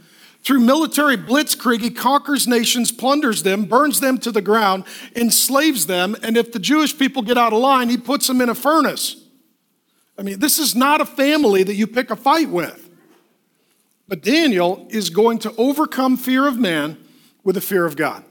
[0.44, 4.86] Through military blitzkrieg, he conquers nations, plunders them, burns them to the ground,
[5.16, 8.50] enslaves them, and if the Jewish people get out of line, he puts them in
[8.50, 9.18] a furnace.
[10.18, 12.90] I mean, this is not a family that you pick a fight with.
[14.08, 16.98] But Daniel is going to overcome fear of man
[17.44, 18.24] with the fear of God.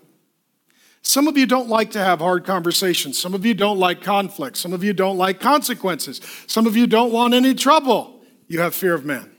[1.02, 3.18] Some of you don't like to have hard conversations.
[3.18, 4.56] Some of you don't like conflict.
[4.56, 6.20] Some of you don't like consequences.
[6.46, 8.22] Some of you don't want any trouble.
[8.48, 9.30] You have fear of man.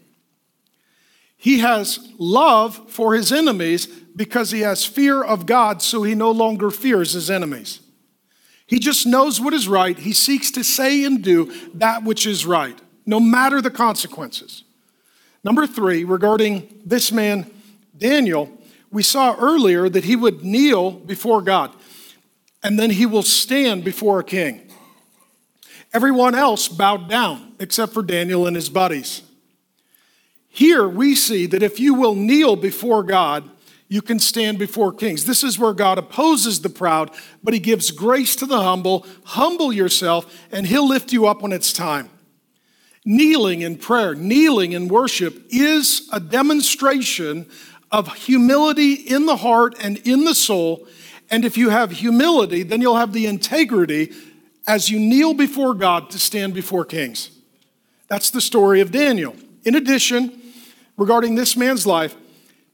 [1.38, 6.32] He has love for his enemies because he has fear of God, so he no
[6.32, 7.80] longer fears his enemies.
[8.66, 9.98] He just knows what is right.
[9.98, 14.64] He seeks to say and do that which is right, no matter the consequences.
[15.44, 17.50] Number three, regarding this man,
[17.98, 18.52] Daniel,
[18.92, 21.72] we saw earlier that he would kneel before God
[22.64, 24.62] and then he will stand before a king.
[25.94, 29.22] Everyone else bowed down except for Daniel and his buddies.
[30.58, 33.48] Here we see that if you will kneel before God,
[33.90, 35.24] you can stand before kings.
[35.24, 37.12] This is where God opposes the proud,
[37.44, 39.06] but he gives grace to the humble.
[39.24, 42.10] Humble yourself, and he'll lift you up when it's time.
[43.06, 47.46] Kneeling in prayer, kneeling in worship is a demonstration
[47.92, 50.88] of humility in the heart and in the soul.
[51.30, 54.12] And if you have humility, then you'll have the integrity
[54.66, 57.30] as you kneel before God to stand before kings.
[58.08, 59.36] That's the story of Daniel.
[59.64, 60.42] In addition,
[60.98, 62.16] regarding this man's life.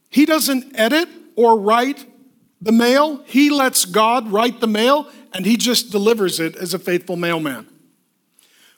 [0.09, 2.05] He doesn't edit or write
[2.61, 6.80] the mail, he lets God write the mail, and he just delivers it as a
[6.80, 7.67] faithful mailman.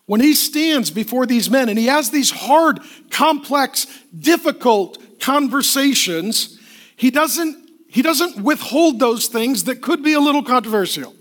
[0.08, 2.80] When he stands before these men and he has these hard,
[3.10, 3.86] complex,
[4.18, 6.60] difficult conversations,
[6.96, 11.14] he doesn't, he doesn't withhold those things that could be a little controversial.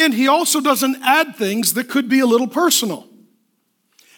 [0.00, 3.08] And he also doesn't add things that could be a little personal.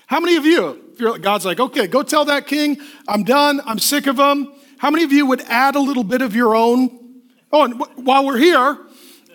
[0.07, 4.07] How many of you, God's like, okay, go tell that king, I'm done, I'm sick
[4.07, 4.53] of him.
[4.79, 7.23] How many of you would add a little bit of your own?
[7.53, 8.79] Oh, and while we're here,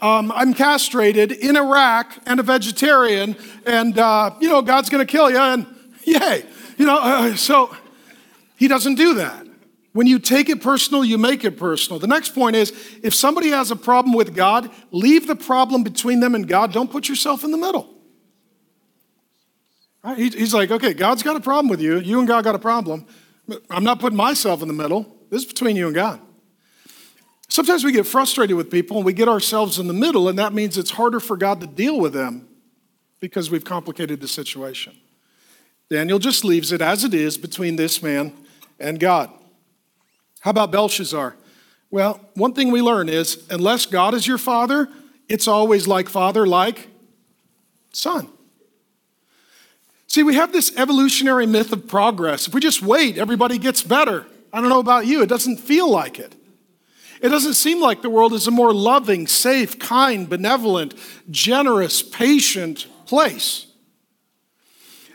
[0.01, 5.31] um, I'm castrated in Iraq and a vegetarian, and uh, you know God's to kill
[5.31, 5.65] you, and
[6.03, 6.45] yay,
[6.77, 6.99] you know.
[6.99, 7.75] Uh, so
[8.57, 9.47] He doesn't do that.
[9.93, 11.99] When you take it personal, you make it personal.
[11.99, 12.71] The next point is
[13.03, 16.73] if somebody has a problem with God, leave the problem between them and God.
[16.73, 17.92] Don't put yourself in the middle.
[20.03, 20.17] Right?
[20.17, 21.99] He's like, okay, God's got a problem with you.
[21.99, 23.05] You and God got a problem.
[23.69, 25.17] I'm not putting myself in the middle.
[25.29, 26.19] This is between you and God.
[27.47, 30.53] Sometimes we get frustrated with people and we get ourselves in the middle, and that
[30.53, 32.47] means it's harder for God to deal with them
[33.19, 34.95] because we've complicated the situation.
[35.89, 38.33] Daniel just leaves it as it is between this man
[38.79, 39.29] and God.
[40.39, 41.35] How about Belshazzar?
[41.91, 44.89] Well, one thing we learn is unless God is your father,
[45.29, 46.87] it's always like father, like
[47.91, 48.29] son.
[50.13, 52.47] See, we have this evolutionary myth of progress.
[52.47, 54.27] If we just wait, everybody gets better.
[54.53, 56.35] I don't know about you, it doesn't feel like it.
[57.19, 60.93] It doesn't seem like the world is a more loving, safe, kind, benevolent,
[61.31, 63.65] generous, patient place.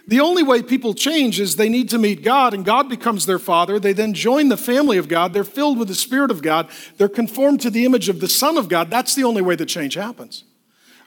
[0.09, 3.39] The only way people change is they need to meet God, and God becomes their
[3.39, 3.79] father.
[3.79, 5.33] They then join the family of God.
[5.33, 6.69] They're filled with the Spirit of God.
[6.97, 8.91] They're conformed to the image of the Son of God.
[8.91, 10.43] That's the only way that change happens.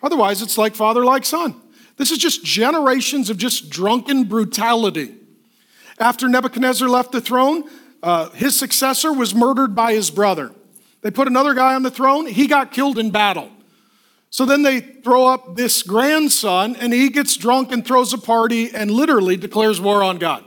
[0.02, 1.62] Otherwise, it's like father, like son.
[1.98, 5.16] This is just generations of just drunken brutality.
[6.00, 7.64] After Nebuchadnezzar left the throne,
[8.02, 10.52] uh, his successor was murdered by his brother.
[11.02, 13.50] They put another guy on the throne, he got killed in battle.
[14.30, 18.74] So then they throw up this grandson, and he gets drunk and throws a party
[18.74, 20.44] and literally declares war on God.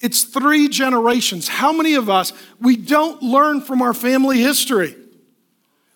[0.00, 1.48] It's three generations.
[1.48, 4.94] How many of us, we don't learn from our family history?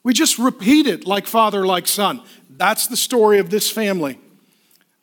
[0.03, 2.22] We just repeat it like father, like son.
[2.49, 4.18] That's the story of this family.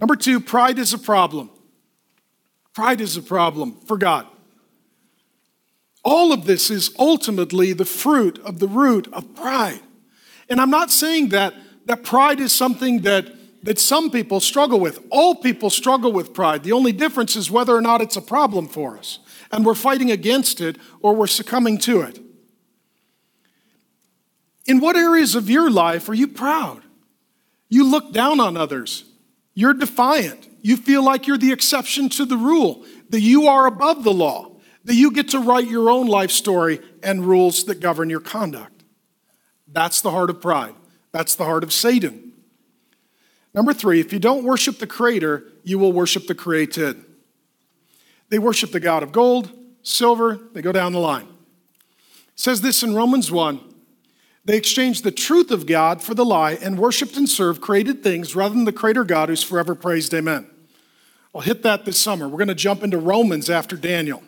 [0.05, 1.49] Number two, pride is a problem.
[2.75, 4.27] Pride is a problem for God.
[6.03, 9.79] All of this is ultimately the fruit of the root of pride.
[10.47, 13.33] And I'm not saying that, that pride is something that,
[13.63, 14.99] that some people struggle with.
[15.09, 16.61] All people struggle with pride.
[16.61, 19.17] The only difference is whether or not it's a problem for us.
[19.51, 22.19] And we're fighting against it or we're succumbing to it.
[24.67, 26.83] In what areas of your life are you proud?
[27.69, 29.05] You look down on others.
[29.55, 30.47] You're defiant.
[30.61, 34.51] You feel like you're the exception to the rule, that you are above the law,
[34.83, 38.83] that you get to write your own life story and rules that govern your conduct.
[39.67, 40.75] That's the heart of pride.
[41.11, 42.33] That's the heart of Satan.
[43.53, 47.03] Number three, if you don't worship the Creator, you will worship the created.
[48.29, 49.51] They worship the God of gold,
[49.81, 51.27] silver, they go down the line.
[51.27, 53.64] It says this in Romans 1
[54.45, 58.35] they exchanged the truth of God for the lie and worshiped and served created things
[58.35, 60.13] rather than the creator God who's forever praised.
[60.13, 60.47] Amen.
[61.33, 62.29] I'll hit that this summer.
[62.29, 64.23] We're going to jump into Romans after Daniel.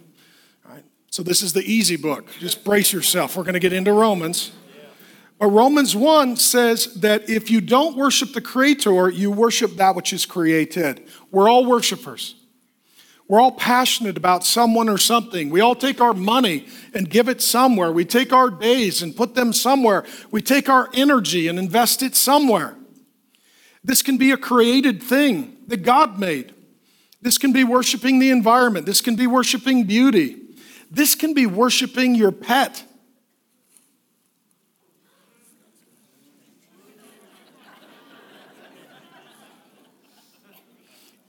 [1.09, 2.27] So this is the easy book.
[2.39, 3.37] Just brace yourself.
[3.37, 4.51] We're going to get into Romans.
[5.39, 10.11] But Romans 1 says that if you don't worship the Creator, you worship that which
[10.11, 11.07] is created.
[11.31, 12.35] We're all worshipers.
[13.27, 15.49] We're all passionate about someone or something.
[15.49, 17.91] We all take our money and give it somewhere.
[17.91, 20.05] We take our days and put them somewhere.
[20.31, 22.77] We take our energy and invest it somewhere.
[23.83, 26.53] This can be a created thing that God made.
[27.21, 28.85] This can be worshiping the environment.
[28.85, 30.37] This can be worshiping beauty.
[30.89, 32.83] This can be worshiping your pet.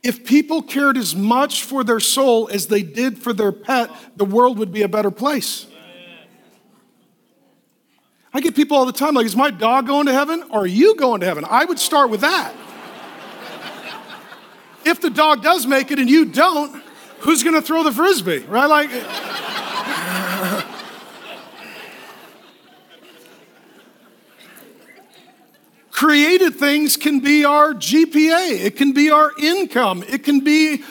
[0.09, 4.25] If people cared as much for their soul as they did for their pet, the
[4.25, 5.67] world would be a better place.
[8.33, 10.67] I get people all the time like, is my dog going to heaven or are
[10.67, 11.45] you going to heaven?
[11.47, 12.55] I would start with that.
[14.87, 16.83] if the dog does make it and you don't,
[17.19, 18.65] who's going to throw the frisbee, right?
[18.65, 18.89] Like,
[25.99, 30.85] Created things can be our GPA, it can be our income, it can be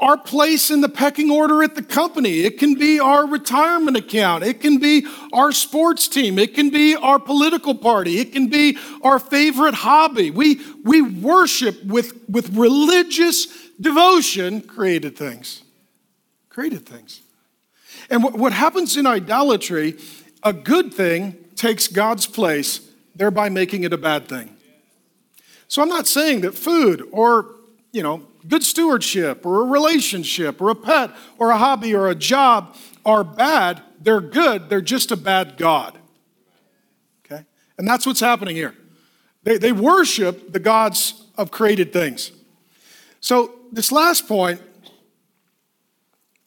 [0.00, 4.42] our place in the pecking order at the company, it can be our retirement account,
[4.42, 8.76] it can be our sports team, it can be our political party, it can be
[9.04, 10.32] our favorite hobby.
[10.32, 13.46] We, we worship with, with religious
[13.80, 15.62] devotion created things.
[16.48, 17.20] Created things.
[18.10, 19.96] And what, what happens in idolatry,
[20.42, 22.87] a good thing takes God's place
[23.18, 24.56] thereby making it a bad thing.
[25.66, 27.56] So I'm not saying that food or,
[27.92, 32.14] you know, good stewardship or a relationship or a pet or a hobby or a
[32.14, 33.82] job are bad.
[34.00, 34.70] They're good.
[34.70, 35.98] They're just a bad God.
[37.26, 37.44] Okay?
[37.76, 38.74] And that's what's happening here.
[39.42, 42.32] They, they worship the gods of created things.
[43.20, 44.62] So, this last point,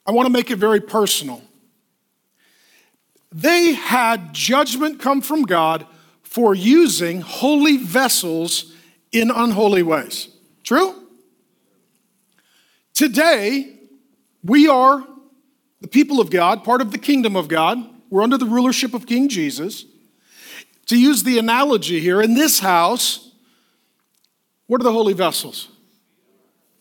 [0.08, 1.42] I want to make it very personal.
[3.32, 5.86] They had judgment come from God
[6.32, 8.72] for using holy vessels
[9.12, 10.30] in unholy ways.
[10.64, 10.96] True?
[12.94, 13.76] Today,
[14.42, 15.06] we are
[15.82, 17.86] the people of God, part of the kingdom of God.
[18.10, 19.84] We're under the rulership of King Jesus.
[20.86, 23.34] To use the analogy here, in this house,
[24.68, 25.68] what are the holy vessels?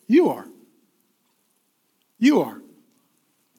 [0.06, 0.46] You are.
[2.20, 2.62] You are.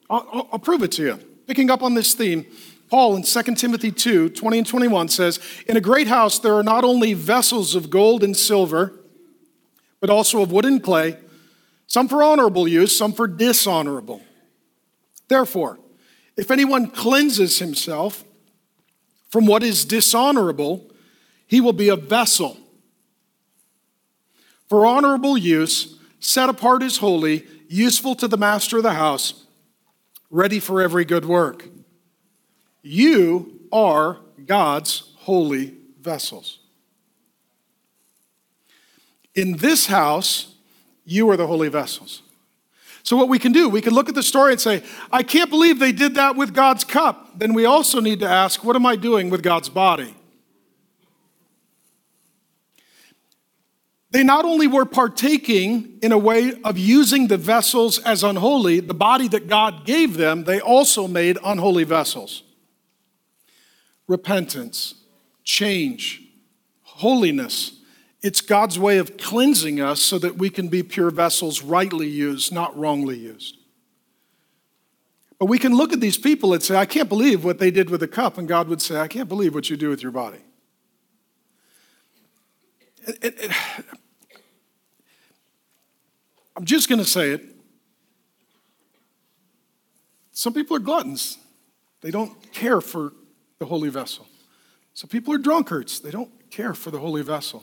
[0.08, 1.18] I'll, I'll prove it to you.
[1.46, 2.46] Picking up on this theme,
[2.92, 6.62] Paul in 2 Timothy 2 20 and 21 says, In a great house there are
[6.62, 8.92] not only vessels of gold and silver,
[9.98, 11.16] but also of wood and clay,
[11.86, 14.20] some for honorable use, some for dishonorable.
[15.28, 15.78] Therefore,
[16.36, 18.24] if anyone cleanses himself
[19.30, 20.92] from what is dishonorable,
[21.46, 22.58] he will be a vessel
[24.68, 29.46] for honorable use, set apart as holy, useful to the master of the house,
[30.28, 31.71] ready for every good work.
[32.82, 36.58] You are God's holy vessels.
[39.34, 40.54] In this house,
[41.04, 42.22] you are the holy vessels.
[43.04, 45.50] So, what we can do, we can look at the story and say, I can't
[45.50, 47.38] believe they did that with God's cup.
[47.38, 50.14] Then we also need to ask, what am I doing with God's body?
[54.10, 58.94] They not only were partaking in a way of using the vessels as unholy, the
[58.94, 62.42] body that God gave them, they also made unholy vessels
[64.12, 64.94] repentance,
[65.42, 66.22] change,
[66.82, 67.80] holiness.
[68.20, 72.52] It's God's way of cleansing us so that we can be pure vessels, rightly used,
[72.52, 73.56] not wrongly used.
[75.38, 77.88] But we can look at these people and say, I can't believe what they did
[77.88, 78.36] with the cup.
[78.36, 80.38] And God would say, I can't believe what you do with your body.
[83.04, 83.50] It, it, it,
[86.54, 87.42] I'm just going to say it.
[90.32, 91.38] Some people are gluttons.
[92.02, 93.14] They don't care for
[93.62, 94.26] the holy vessel.
[94.92, 97.62] So people are drunkards, they don't care for the holy vessel.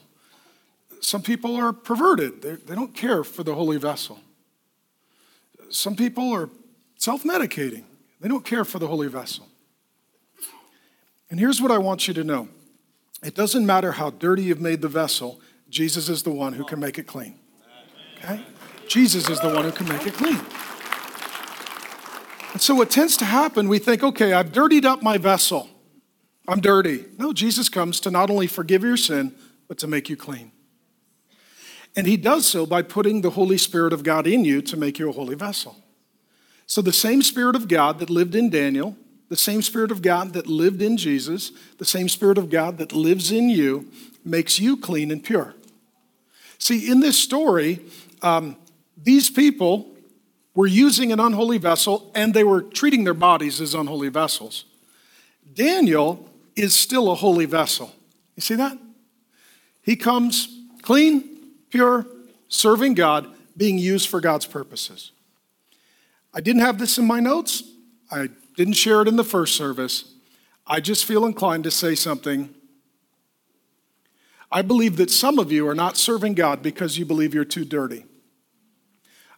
[1.02, 4.18] Some people are perverted, they, they don't care for the holy vessel.
[5.70, 6.50] Some people are
[6.96, 7.84] self medicating,
[8.22, 9.46] they don't care for the holy vessel.
[11.30, 12.48] And here's what I want you to know
[13.22, 16.80] it doesn't matter how dirty you've made the vessel, Jesus is the one who can
[16.80, 17.38] make it clean.
[18.18, 18.46] Okay?
[18.88, 20.40] Jesus is the one who can make it clean.
[22.54, 25.70] And so, what tends to happen, we think, okay, I've dirtied up my vessel.
[26.50, 27.06] I'm dirty.
[27.18, 29.36] No, Jesus comes to not only forgive your sin,
[29.68, 30.52] but to make you clean.
[31.96, 34.98] And he does so by putting the Holy Spirit of God in you to make
[34.98, 35.84] you a holy vessel.
[36.66, 38.96] So, the same Spirit of God that lived in Daniel,
[39.28, 42.94] the same Spirit of God that lived in Jesus, the same Spirit of God that
[42.94, 43.92] lives in you,
[44.26, 45.56] makes you clean and pure.
[46.58, 47.80] See, in this story,
[48.22, 48.56] um,
[48.98, 49.96] these people
[50.54, 54.66] were using an unholy vessel and they were treating their bodies as unholy vessels.
[55.54, 56.29] Daniel
[56.62, 57.94] is still a holy vessel.
[58.36, 58.78] You see that?
[59.82, 60.48] He comes
[60.82, 61.24] clean,
[61.70, 62.06] pure,
[62.48, 65.12] serving God, being used for God's purposes.
[66.34, 67.64] I didn't have this in my notes.
[68.12, 70.14] I didn't share it in the first service.
[70.66, 72.54] I just feel inclined to say something.
[74.52, 77.66] I believe that some of you are not serving God because you believe you're too
[77.66, 78.06] dirty.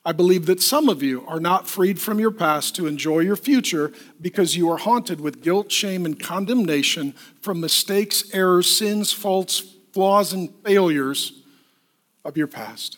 [0.04, 3.36] I believe that some of you are not freed from your past to enjoy your
[3.36, 9.60] future because you are haunted with guilt, shame, and condemnation from mistakes, errors, sins, faults,
[9.94, 11.34] flaws, and failures
[12.26, 12.98] of your past.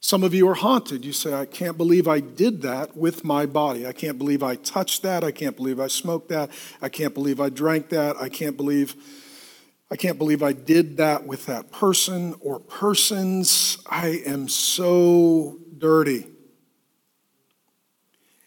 [0.00, 1.04] Some of you are haunted.
[1.04, 3.86] You say, I can't believe I did that with my body.
[3.86, 5.22] I can't believe I touched that.
[5.22, 6.50] I can't believe I smoked that.
[6.80, 8.16] I can't believe I drank that.
[8.16, 8.96] I can't believe
[9.90, 13.78] I can't believe I did that with that person or persons.
[13.86, 16.26] I am so dirty.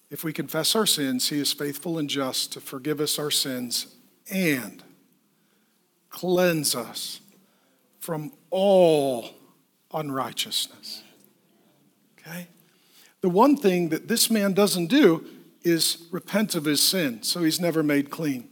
[0.10, 3.96] If we confess our sins, He is faithful and just to forgive us our sins
[4.30, 4.84] and
[6.10, 7.22] cleanse us
[8.00, 9.30] from all
[9.94, 11.04] unrighteousness.
[12.20, 12.48] Okay?
[13.22, 15.26] The one thing that this man doesn't do
[15.64, 18.50] is repent of his sin, so he's never made clean.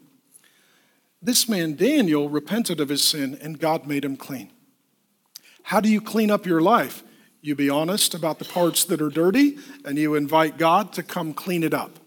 [1.22, 4.52] This man, Daniel, repented of his sin and God made him clean.
[5.64, 7.04] How do you clean up your life?
[7.42, 11.34] You be honest about the parts that are dirty, and you invite God to come
[11.34, 12.00] clean it up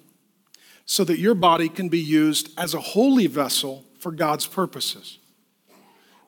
[0.85, 5.19] so that your body can be used as a holy vessel for God's purposes.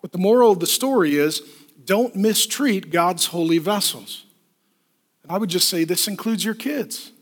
[0.00, 1.42] But the moral of the story is
[1.84, 4.24] don't mistreat God's holy vessels.
[5.22, 7.12] And I would just say this includes your kids.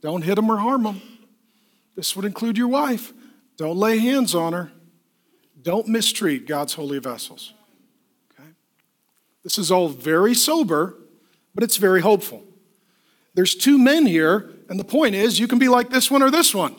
[0.00, 1.00] Don't hit them or harm them.
[1.94, 3.12] This would include your wife.
[3.56, 4.70] Don't lay hands on her.
[5.60, 7.52] Don't mistreat God's holy vessels.
[9.44, 10.94] This is all very sober,
[11.54, 12.44] but it's very hopeful.
[13.34, 16.30] There's two men here, and the point is you can be like this one or
[16.30, 16.74] this one.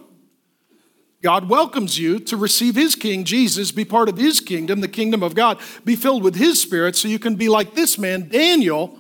[1.21, 5.21] God welcomes you to receive His King, Jesus, be part of His kingdom, the kingdom
[5.21, 8.97] of God, be filled with His Spirit, so you can be like this man, Daniel,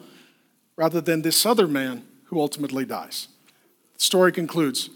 [0.75, 3.27] rather than this other man who ultimately dies.
[3.95, 4.89] The story concludes.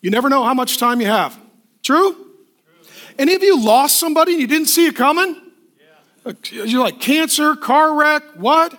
[0.00, 1.38] You never know how much time you have.
[1.82, 2.14] True?
[2.14, 2.24] True.
[3.18, 5.40] Any of you lost somebody and you didn't see it coming?
[6.50, 8.78] You're like cancer, car wreck, what?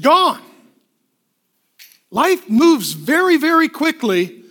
[0.00, 0.40] Gone.
[2.10, 4.42] Life moves very, very quickly,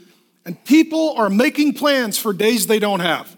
[0.46, 3.36] and people are making plans for days they don't have.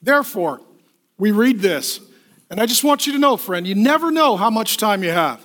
[0.00, 0.60] Therefore,
[1.18, 2.00] we read this,
[2.50, 5.10] and I just want you to know, friend, you never know how much time you
[5.10, 5.44] have.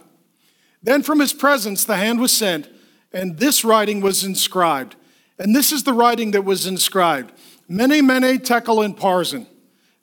[0.83, 2.67] Then from his presence the hand was sent,
[3.11, 4.95] and this writing was inscribed.
[5.39, 7.33] And this is the writing that was inscribed
[7.67, 9.47] Mene, Mene, Tekel, and Parsin.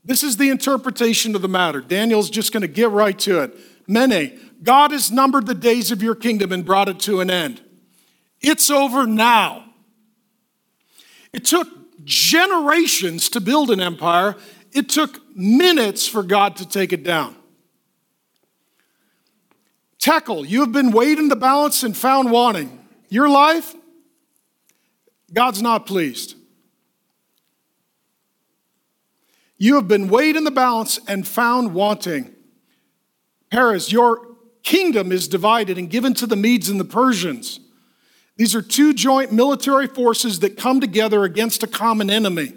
[0.05, 1.81] This is the interpretation of the matter.
[1.81, 3.57] Daniel's just going to get right to it.
[3.87, 7.63] Mene, God has numbered the days of your kingdom and brought it to an end.
[8.41, 9.65] It's over now.
[11.33, 11.69] It took
[12.05, 14.37] generations to build an empire,
[14.73, 17.35] it took minutes for God to take it down.
[19.99, 22.79] Tekel, you have been weighed in the balance and found wanting.
[23.09, 23.75] Your life,
[25.33, 26.34] God's not pleased.
[29.57, 32.35] You have been weighed in the balance and found wanting.
[33.51, 37.61] Peres, your kingdom is divided and given to the Medes and the Persians.
[38.37, 42.53] These are two joint military forces that come together against a common enemy,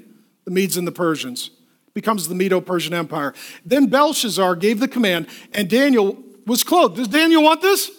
[0.45, 1.51] the Medes and the Persians.
[1.87, 3.33] It becomes the Medo Persian Empire.
[3.63, 6.17] Then Belshazzar gave the command, and Daniel
[6.47, 6.95] was clothed.
[6.95, 7.91] Does Daniel want this?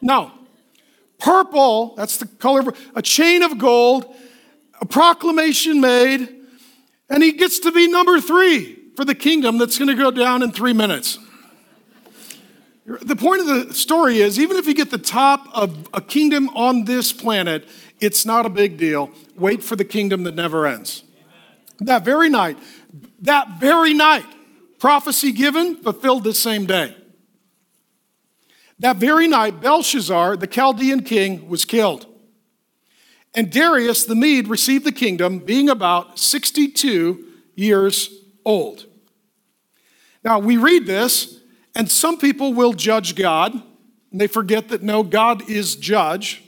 [0.00, 0.30] No.
[1.18, 4.14] Purple, that's the color, a chain of gold,
[4.80, 6.37] a proclamation made
[7.08, 10.42] and he gets to be number three for the kingdom that's going to go down
[10.42, 11.18] in three minutes.
[12.84, 16.48] The point of the story is even if you get the top of a kingdom
[16.50, 17.68] on this planet,
[18.00, 19.10] it's not a big deal.
[19.36, 21.04] Wait for the kingdom that never ends.
[21.80, 22.58] That very night,
[23.20, 24.24] that very night,
[24.78, 26.96] prophecy given, fulfilled the same day.
[28.78, 32.06] That very night, Belshazzar, the Chaldean king, was killed.
[33.38, 37.24] And Darius the Mede received the kingdom, being about 62
[37.54, 38.10] years
[38.44, 38.86] old.
[40.24, 41.38] Now, we read this,
[41.72, 43.52] and some people will judge God,
[44.10, 46.42] and they forget that no, God is judge.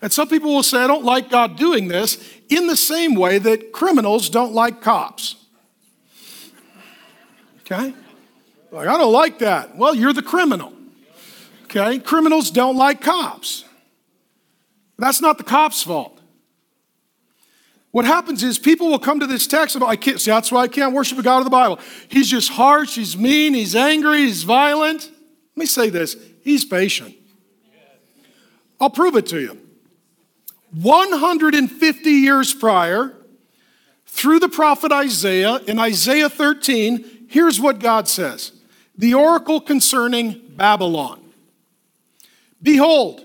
[0.00, 2.16] And some people will say, I don't like God doing this,
[2.48, 5.36] in the same way that criminals don't like cops.
[7.60, 7.92] Okay?
[8.70, 9.76] Like, I don't like that.
[9.76, 10.72] Well, you're the criminal.
[11.64, 11.98] Okay?
[11.98, 13.66] Criminals don't like cops.
[14.98, 16.20] That's not the cop's fault.
[17.90, 20.62] What happens is people will come to this text and I can't see that's why
[20.62, 21.78] I can't worship a God of the Bible.
[22.08, 25.10] He's just harsh, he's mean, he's angry, he's violent.
[25.56, 27.14] Let me say this, he's patient.
[28.80, 29.58] I'll prove it to you.
[30.72, 33.16] 150 years prior,
[34.06, 38.52] through the prophet Isaiah, in Isaiah 13, here's what God says
[38.96, 41.20] The oracle concerning Babylon.
[42.62, 43.24] Behold,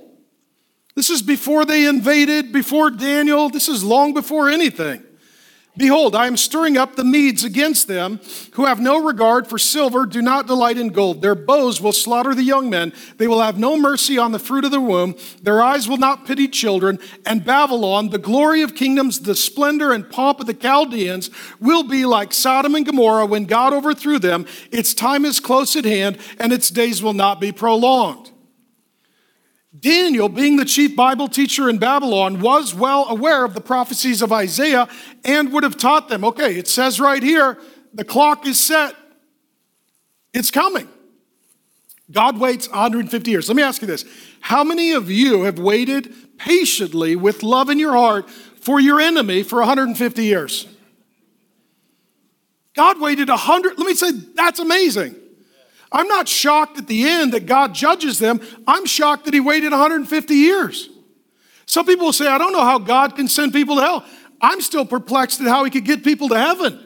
[0.96, 5.04] this is before they invaded, before Daniel, this is long before anything.
[5.76, 8.20] Behold, I am stirring up the Medes against them,
[8.52, 11.24] who have no regard for silver, do not delight in gold.
[11.24, 12.94] Their bows will slaughter the young men.
[13.18, 15.16] They will have no mercy on the fruit of the womb.
[15.42, 17.00] Their eyes will not pity children.
[17.26, 22.06] And Babylon, the glory of kingdoms, the splendor and pomp of the Chaldeans, will be
[22.06, 24.46] like Sodom and Gomorrah when God overthrew them.
[24.72, 28.30] Its time is close at hand, and its days will not be prolonged.
[29.78, 34.32] Daniel, being the chief Bible teacher in Babylon, was well aware of the prophecies of
[34.32, 34.88] Isaiah
[35.26, 37.60] and would have taught them okay, it says right here,
[37.94, 38.96] the clock is set,
[40.34, 40.88] it's coming.
[42.12, 43.48] God waits 150 years.
[43.48, 44.06] Let me ask you this
[44.42, 49.42] How many of you have waited patiently with love in your heart for your enemy
[49.42, 50.68] for 150 years?
[52.76, 55.16] God waited 100, let me say, that's amazing.
[55.94, 58.42] I'm not shocked at the end that God judges them.
[58.68, 60.90] I'm shocked that He waited 150 years.
[61.68, 64.06] Some people will say, I don't know how God can send people to hell.
[64.42, 66.80] I'm still perplexed at how He could get people to heaven.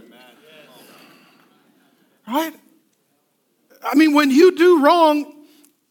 [2.28, 2.53] Right?
[3.82, 5.34] I mean, when you do wrong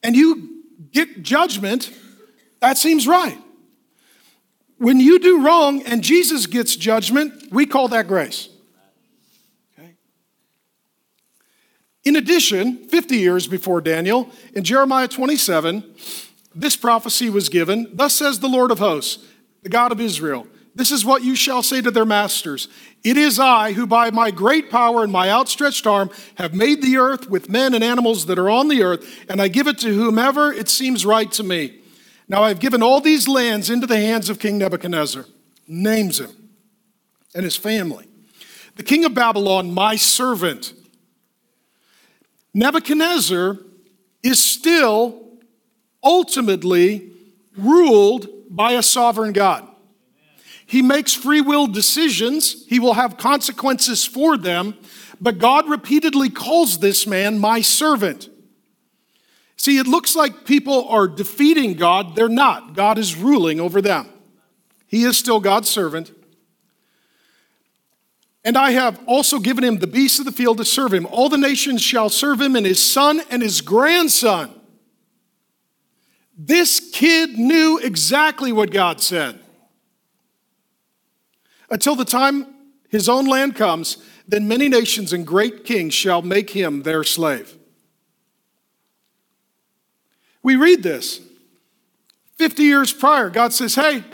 [0.02, 0.62] and you
[0.92, 1.90] get judgment,
[2.60, 3.38] that seems right.
[4.76, 8.50] When you do wrong and Jesus gets judgment, we call that grace.
[12.06, 15.82] In addition, 50 years before Daniel, in Jeremiah 27,
[16.54, 19.26] this prophecy was given Thus says the Lord of hosts,
[19.64, 20.46] the God of Israel.
[20.72, 22.68] This is what you shall say to their masters
[23.02, 26.96] It is I who, by my great power and my outstretched arm, have made the
[26.96, 29.92] earth with men and animals that are on the earth, and I give it to
[29.92, 31.80] whomever it seems right to me.
[32.28, 35.24] Now I've given all these lands into the hands of King Nebuchadnezzar,
[35.66, 36.50] names him,
[37.34, 38.06] and his family.
[38.76, 40.72] The king of Babylon, my servant,
[42.56, 43.58] Nebuchadnezzar
[44.22, 45.28] is still
[46.02, 47.12] ultimately
[47.54, 49.68] ruled by a sovereign God.
[50.64, 54.74] He makes free will decisions, he will have consequences for them,
[55.20, 58.30] but God repeatedly calls this man my servant.
[59.58, 62.16] See, it looks like people are defeating God.
[62.16, 62.72] They're not.
[62.72, 64.08] God is ruling over them.
[64.86, 66.10] He is still God's servant.
[68.46, 71.04] And I have also given him the beasts of the field to serve him.
[71.06, 74.54] All the nations shall serve him, and his son and his grandson.
[76.38, 79.40] This kid knew exactly what God said.
[81.70, 82.46] Until the time
[82.88, 83.96] his own land comes,
[84.28, 87.52] then many nations and great kings shall make him their slave.
[90.44, 91.20] We read this.
[92.36, 94.04] 50 years prior, God says, Hey,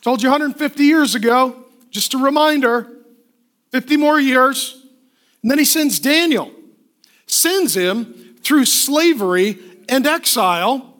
[0.00, 2.94] told you 150 years ago, just a reminder
[3.70, 4.84] 50 more years.
[5.42, 6.52] And then he sends Daniel,
[7.26, 9.58] sends him through slavery
[9.88, 10.94] and exile,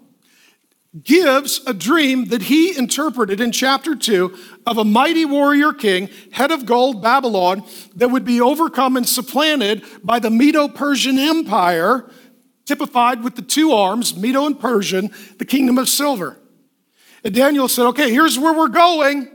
[1.03, 6.51] gives a dream that he interpreted in chapter 2 of a mighty warrior king, head
[6.51, 7.63] of gold, Babylon,
[7.97, 12.09] that would be overcome and supplanted by the Medo Persian Empire,
[12.65, 16.39] typified with the two arms, Medo and Persian, the kingdom of silver.
[17.25, 19.29] And Daniel said, Okay, here's where we're going.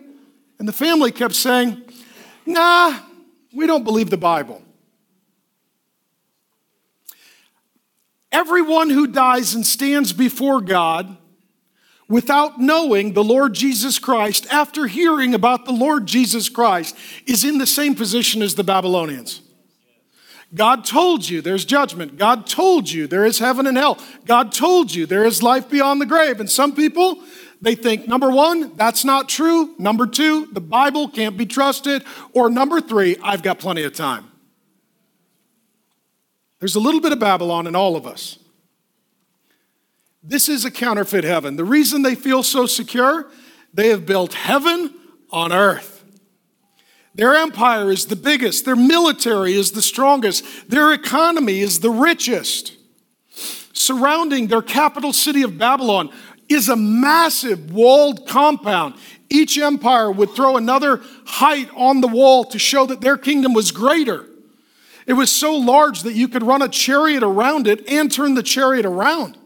[0.60, 1.82] And the family kept saying,
[2.46, 3.00] Nah,
[3.54, 4.62] we don't believe the Bible.
[8.32, 11.18] Everyone who dies and stands before God
[12.10, 16.96] without knowing the Lord Jesus Christ, after hearing about the Lord Jesus Christ,
[17.26, 19.42] is in the same position as the Babylonians.
[20.54, 22.18] God told you there's judgment.
[22.18, 23.98] God told you there is heaven and hell.
[24.26, 26.40] God told you there is life beyond the grave.
[26.40, 27.24] And some people,
[27.64, 29.74] they think, number one, that's not true.
[29.80, 32.04] Number two, the Bible can't be trusted.
[32.34, 34.30] Or number three, I've got plenty of time.
[36.60, 38.38] There's a little bit of Babylon in all of us.
[40.22, 41.56] This is a counterfeit heaven.
[41.56, 43.30] The reason they feel so secure,
[43.74, 44.94] they have built heaven
[45.32, 46.04] on earth.
[47.16, 52.76] Their empire is the biggest, their military is the strongest, their economy is the richest.
[53.72, 56.10] Surrounding their capital city of Babylon
[56.50, 58.96] is a massive walled compound.
[59.30, 63.72] Each empire would throw another height on the wall to show that their kingdom was
[63.72, 64.28] greater.
[65.06, 68.44] It was so large that you could run a chariot around it and turn the
[68.44, 69.38] chariot around.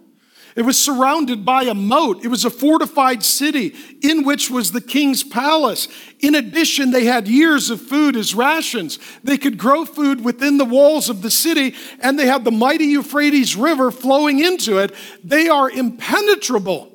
[0.58, 2.26] It was surrounded by a moat.
[2.26, 5.88] It was a fortified city in which was the king's palace.
[6.20, 8.98] In addition, they had years of food as rations.
[9.24, 12.86] They could grow food within the walls of the city, and they had the mighty
[12.86, 14.96] Euphrates River flowing into it.
[15.24, 16.92] They are impenetrable,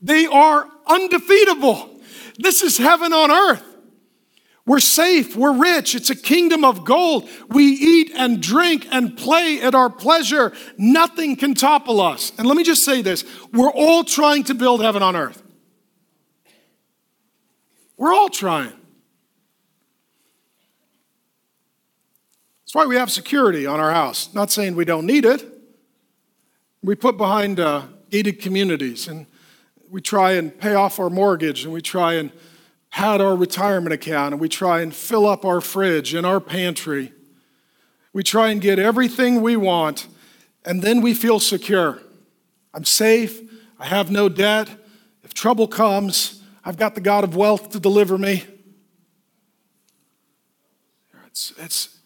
[0.00, 2.00] they are undefeatable.
[2.38, 3.73] This is heaven on earth.
[4.66, 7.28] We're safe, we're rich, it's a kingdom of gold.
[7.48, 10.54] We eat and drink and play at our pleasure.
[10.78, 12.32] Nothing can topple us.
[12.38, 15.42] And let me just say this we're all trying to build heaven on earth.
[17.98, 18.72] We're all trying.
[22.62, 24.32] That's why we have security on our house.
[24.32, 25.46] Not saying we don't need it.
[26.82, 29.26] We put behind uh, gated communities and
[29.90, 32.32] we try and pay off our mortgage and we try and
[32.94, 37.12] had our retirement account and we try and fill up our fridge and our pantry.
[38.12, 40.06] We try and get everything we want,
[40.64, 42.00] and then we feel secure.
[42.72, 43.40] I'm safe.
[43.80, 44.68] I have no debt.
[45.24, 48.44] If trouble comes, I've got the God of wealth to deliver me.
[51.26, 51.98] It's, it's,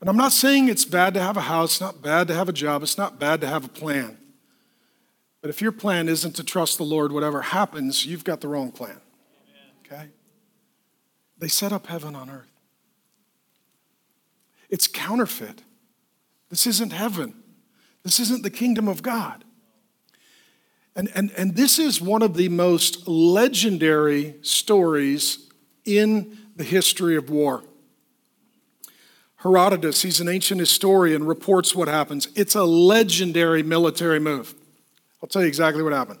[0.00, 2.48] and I'm not saying it's bad to have a house, it's not bad to have
[2.48, 4.18] a job, it's not bad to have a plan.
[5.40, 8.72] But if your plan isn't to trust the Lord, whatever happens, you've got the wrong
[8.72, 9.00] plan.
[9.90, 10.08] Okay?
[11.38, 12.50] They set up heaven on earth.
[14.68, 15.62] It's counterfeit.
[16.48, 17.34] This isn't heaven.
[18.04, 19.44] This isn't the kingdom of God.
[20.94, 25.48] And, and, and this is one of the most legendary stories
[25.84, 27.64] in the history of war.
[29.36, 32.28] Herodotus, he's an ancient historian, reports what happens.
[32.34, 34.54] It's a legendary military move.
[35.22, 36.20] I'll tell you exactly what happened.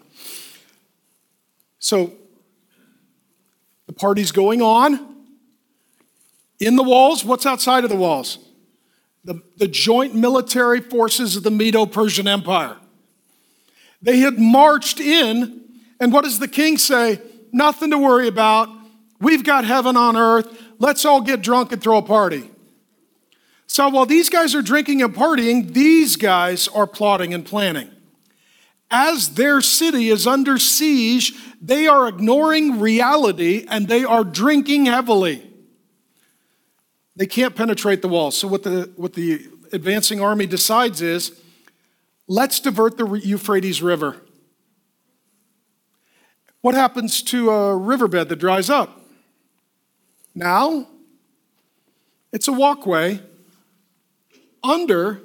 [1.78, 2.14] So,
[3.90, 5.16] the party's going on.
[6.60, 8.38] In the walls, what's outside of the walls?
[9.24, 12.76] The, the joint military forces of the Medo Persian Empire.
[14.00, 15.62] They had marched in,
[15.98, 17.20] and what does the king say?
[17.50, 18.68] Nothing to worry about.
[19.20, 20.62] We've got heaven on earth.
[20.78, 22.48] Let's all get drunk and throw a party.
[23.66, 27.90] So while these guys are drinking and partying, these guys are plotting and planning
[28.90, 35.46] as their city is under siege, they are ignoring reality and they are drinking heavily.
[37.14, 38.36] They can't penetrate the walls.
[38.36, 41.40] So, what the, what the advancing army decides is
[42.26, 44.16] let's divert the Euphrates River.
[46.62, 49.00] What happens to a riverbed that dries up?
[50.34, 50.86] Now,
[52.32, 53.20] it's a walkway
[54.62, 55.20] under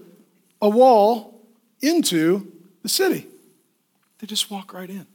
[0.61, 1.41] a wall
[1.81, 2.51] into
[2.83, 3.27] the city.
[4.25, 5.05] They just walk right in.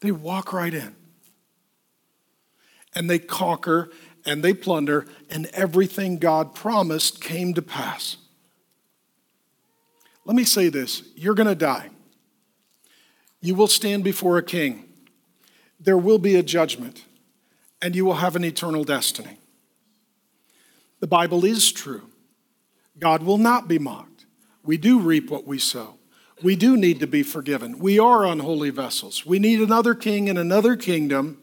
[0.00, 0.96] They walk right in.
[2.94, 3.90] And they conquer
[4.24, 8.16] and they plunder, and everything God promised came to pass.
[10.24, 11.90] Let me say this you're going to die.
[13.42, 14.88] You will stand before a king.
[15.78, 17.04] There will be a judgment,
[17.82, 19.36] and you will have an eternal destiny.
[21.00, 22.08] The Bible is true.
[22.98, 24.24] God will not be mocked.
[24.64, 25.97] We do reap what we sow
[26.42, 27.78] we do need to be forgiven.
[27.78, 29.26] We are unholy vessels.
[29.26, 31.40] We need another king and another kingdom,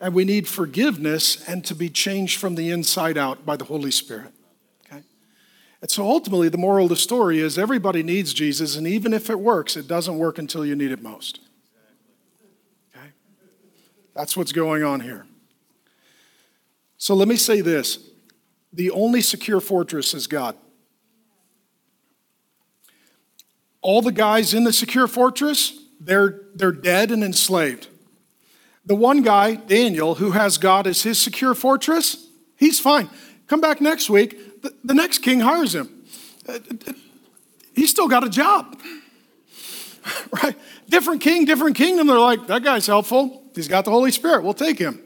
[0.00, 3.90] and we need forgiveness and to be changed from the inside out by the Holy
[3.90, 4.32] Spirit.
[4.86, 5.02] Okay?
[5.82, 9.28] And so ultimately, the moral of the story is everybody needs Jesus, and even if
[9.28, 11.40] it works, it doesn't work until you need it most.
[12.96, 13.08] Okay?
[14.14, 15.26] That's what's going on here.
[16.96, 17.98] So let me say this
[18.72, 20.56] the only secure fortress is God.
[23.84, 27.86] All the guys in the secure fortress, they're, they're dead and enslaved.
[28.86, 32.26] The one guy, Daniel, who has God as his secure fortress,
[32.56, 33.10] he's fine.
[33.46, 36.02] Come back next week, the, the next king hires him.
[36.48, 36.58] Uh,
[37.74, 38.80] he's still got a job.
[40.42, 40.56] right?
[40.88, 42.06] Different king, different kingdom.
[42.06, 43.42] They're like, that guy's helpful.
[43.54, 44.44] He's got the Holy Spirit.
[44.44, 45.00] We'll take him.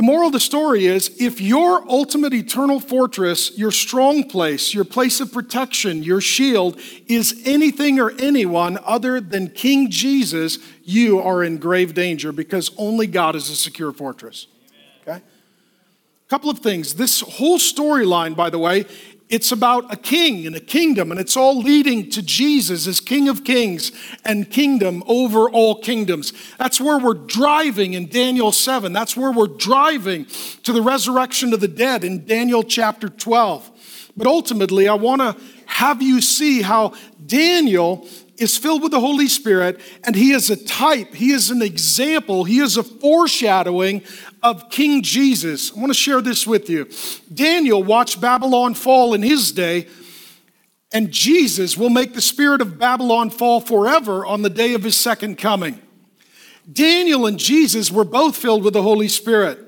[0.00, 4.84] The moral of the story is if your ultimate eternal fortress, your strong place, your
[4.84, 11.44] place of protection, your shield is anything or anyone other than King Jesus, you are
[11.44, 14.46] in grave danger because only God is a secure fortress.
[15.02, 15.18] Okay?
[15.18, 16.94] A couple of things.
[16.94, 18.86] This whole storyline, by the way,
[19.30, 23.28] it's about a king and a kingdom, and it's all leading to Jesus as King
[23.28, 23.92] of Kings
[24.24, 26.32] and kingdom over all kingdoms.
[26.58, 28.92] That's where we're driving in Daniel 7.
[28.92, 30.26] That's where we're driving
[30.64, 34.10] to the resurrection of the dead in Daniel chapter 12.
[34.16, 38.08] But ultimately, I want to have you see how Daniel
[38.40, 42.44] is filled with the Holy Spirit, and he is a type, he is an example,
[42.44, 44.02] he is a foreshadowing
[44.42, 45.70] of King Jesus.
[45.76, 46.88] I want to share this with you.
[47.32, 49.86] Daniel watched Babylon fall in his day,
[50.92, 54.96] And Jesus will make the spirit of Babylon fall forever on the day of his
[54.96, 55.80] second coming.
[56.70, 59.58] Daniel and Jesus were both filled with the Holy Spirit.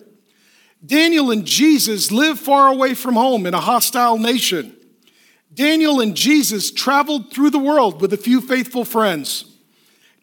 [0.85, 4.77] Daniel and Jesus lived far away from home in a hostile nation.
[5.55, 9.45] Daniel and Jesus traveled through the world with a few faithful friends.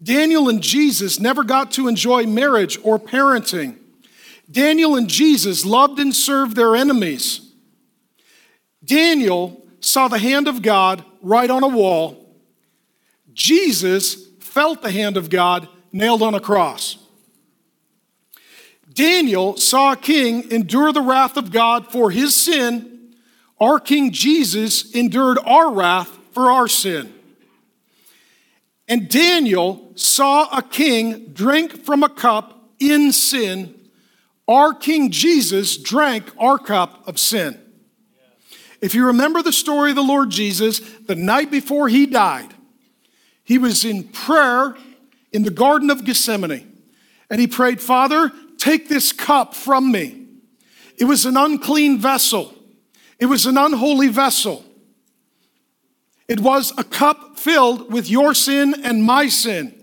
[0.01, 3.77] Daniel and Jesus never got to enjoy marriage or parenting.
[4.49, 7.51] Daniel and Jesus loved and served their enemies.
[8.83, 12.25] Daniel saw the hand of God right on a wall.
[13.33, 16.97] Jesus felt the hand of God nailed on a cross.
[18.91, 22.88] Daniel saw a king endure the wrath of God for his sin.
[23.59, 27.13] Our King Jesus endured our wrath for our sin.
[28.87, 33.75] And Daniel saw a king drink from a cup in sin.
[34.47, 37.59] Our King Jesus drank our cup of sin.
[38.81, 42.53] If you remember the story of the Lord Jesus, the night before he died,
[43.43, 44.75] he was in prayer
[45.31, 46.65] in the Garden of Gethsemane.
[47.29, 50.27] And he prayed, Father, take this cup from me.
[50.97, 52.53] It was an unclean vessel,
[53.19, 54.63] it was an unholy vessel.
[56.27, 59.75] It was a cup filled with your sin and my sin.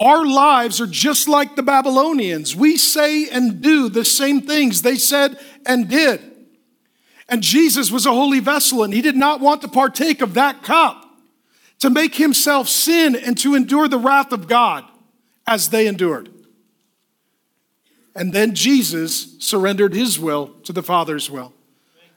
[0.00, 2.56] Our lives are just like the Babylonians.
[2.56, 6.20] We say and do the same things they said and did.
[7.28, 10.62] And Jesus was a holy vessel, and he did not want to partake of that
[10.62, 11.04] cup
[11.78, 14.84] to make himself sin and to endure the wrath of God
[15.46, 16.30] as they endured.
[18.14, 21.54] And then Jesus surrendered his will to the Father's will.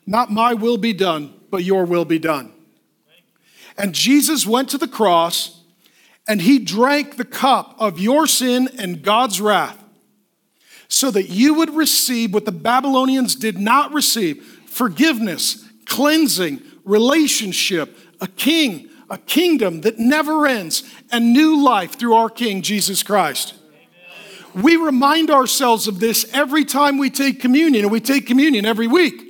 [0.06, 2.52] Not my will be done, but your will be done.
[3.78, 5.62] And Jesus went to the cross
[6.28, 9.84] and he drank the cup of your sin and God's wrath
[10.88, 18.28] so that you would receive what the Babylonians did not receive forgiveness, cleansing, relationship, a
[18.28, 23.54] king, a kingdom that never ends, and new life through our King, Jesus Christ.
[24.54, 24.64] Amen.
[24.64, 28.88] We remind ourselves of this every time we take communion, and we take communion every
[28.88, 29.25] week.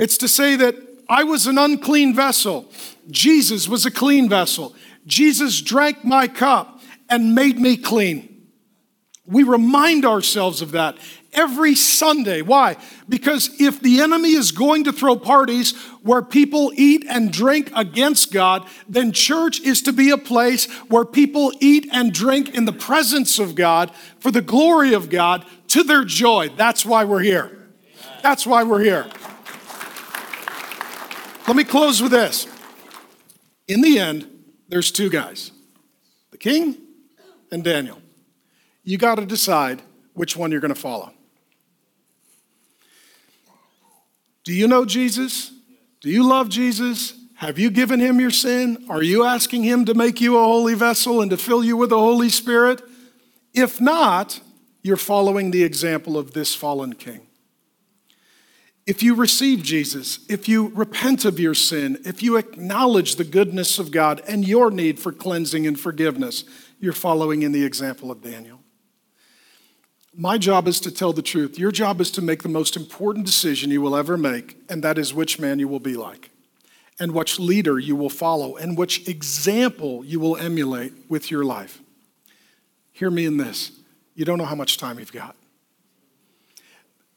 [0.00, 0.74] It's to say that
[1.10, 2.72] I was an unclean vessel,
[3.10, 4.74] Jesus was a clean vessel.
[5.06, 8.46] Jesus drank my cup and made me clean.
[9.26, 10.96] We remind ourselves of that
[11.32, 12.40] every Sunday.
[12.40, 12.76] Why?
[13.08, 18.32] Because if the enemy is going to throw parties where people eat and drink against
[18.32, 22.72] God, then church is to be a place where people eat and drink in the
[22.72, 26.50] presence of God for the glory of God to their joy.
[26.56, 27.68] That's why we're here.
[28.22, 29.06] That's why we're here.
[31.50, 32.46] Let me close with this.
[33.66, 34.30] In the end,
[34.68, 35.50] there's two guys
[36.30, 36.76] the king
[37.50, 38.00] and Daniel.
[38.84, 39.82] You got to decide
[40.14, 41.12] which one you're going to follow.
[44.44, 45.50] Do you know Jesus?
[46.00, 47.14] Do you love Jesus?
[47.34, 48.86] Have you given him your sin?
[48.88, 51.90] Are you asking him to make you a holy vessel and to fill you with
[51.90, 52.80] the Holy Spirit?
[53.54, 54.40] If not,
[54.84, 57.26] you're following the example of this fallen king.
[58.90, 63.78] If you receive Jesus, if you repent of your sin, if you acknowledge the goodness
[63.78, 66.42] of God and your need for cleansing and forgiveness,
[66.80, 68.58] you're following in the example of Daniel.
[70.12, 71.56] My job is to tell the truth.
[71.56, 74.98] Your job is to make the most important decision you will ever make, and that
[74.98, 76.30] is which man you will be like,
[76.98, 81.80] and which leader you will follow, and which example you will emulate with your life.
[82.90, 83.70] Hear me in this
[84.16, 85.36] you don't know how much time you've got.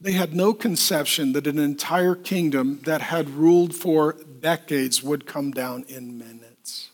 [0.04, 5.52] They had no conception that an entire kingdom that had ruled for decades would come
[5.52, 6.90] down in minutes.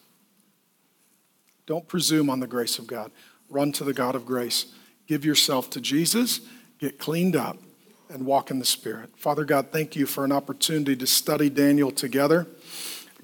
[1.66, 3.12] Don't presume on the grace of God.
[3.50, 4.68] Run to the God of grace
[5.08, 6.42] give yourself to Jesus,
[6.78, 7.58] get cleaned up,
[8.12, 9.10] and walk in the Spirit.
[9.18, 12.46] Father God, thank you for an opportunity to study Daniel together.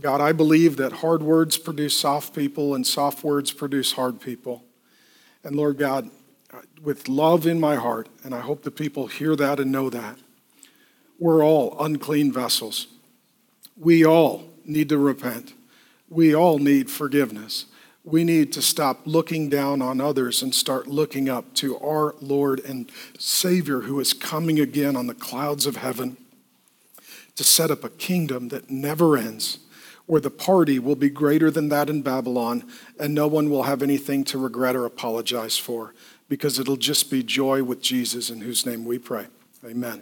[0.02, 4.64] God, I believe that hard words produce soft people and soft words produce hard people.
[5.44, 6.10] And Lord God,
[6.82, 10.18] with love in my heart, and I hope the people hear that and know that,
[11.20, 12.88] we're all unclean vessels.
[13.78, 15.54] We all need to repent.
[16.10, 17.66] We all need forgiveness
[18.06, 22.60] we need to stop looking down on others and start looking up to our Lord
[22.64, 26.16] and Savior who is coming again on the clouds of heaven
[27.36, 29.58] to set up a kingdom that never ends,
[30.06, 32.64] where the party will be greater than that in Babylon,
[33.00, 35.96] and no one will have anything to regret or apologize for,
[36.28, 39.28] because it'll just be joy with Jesus, in whose name we pray.
[39.64, 40.02] Amen.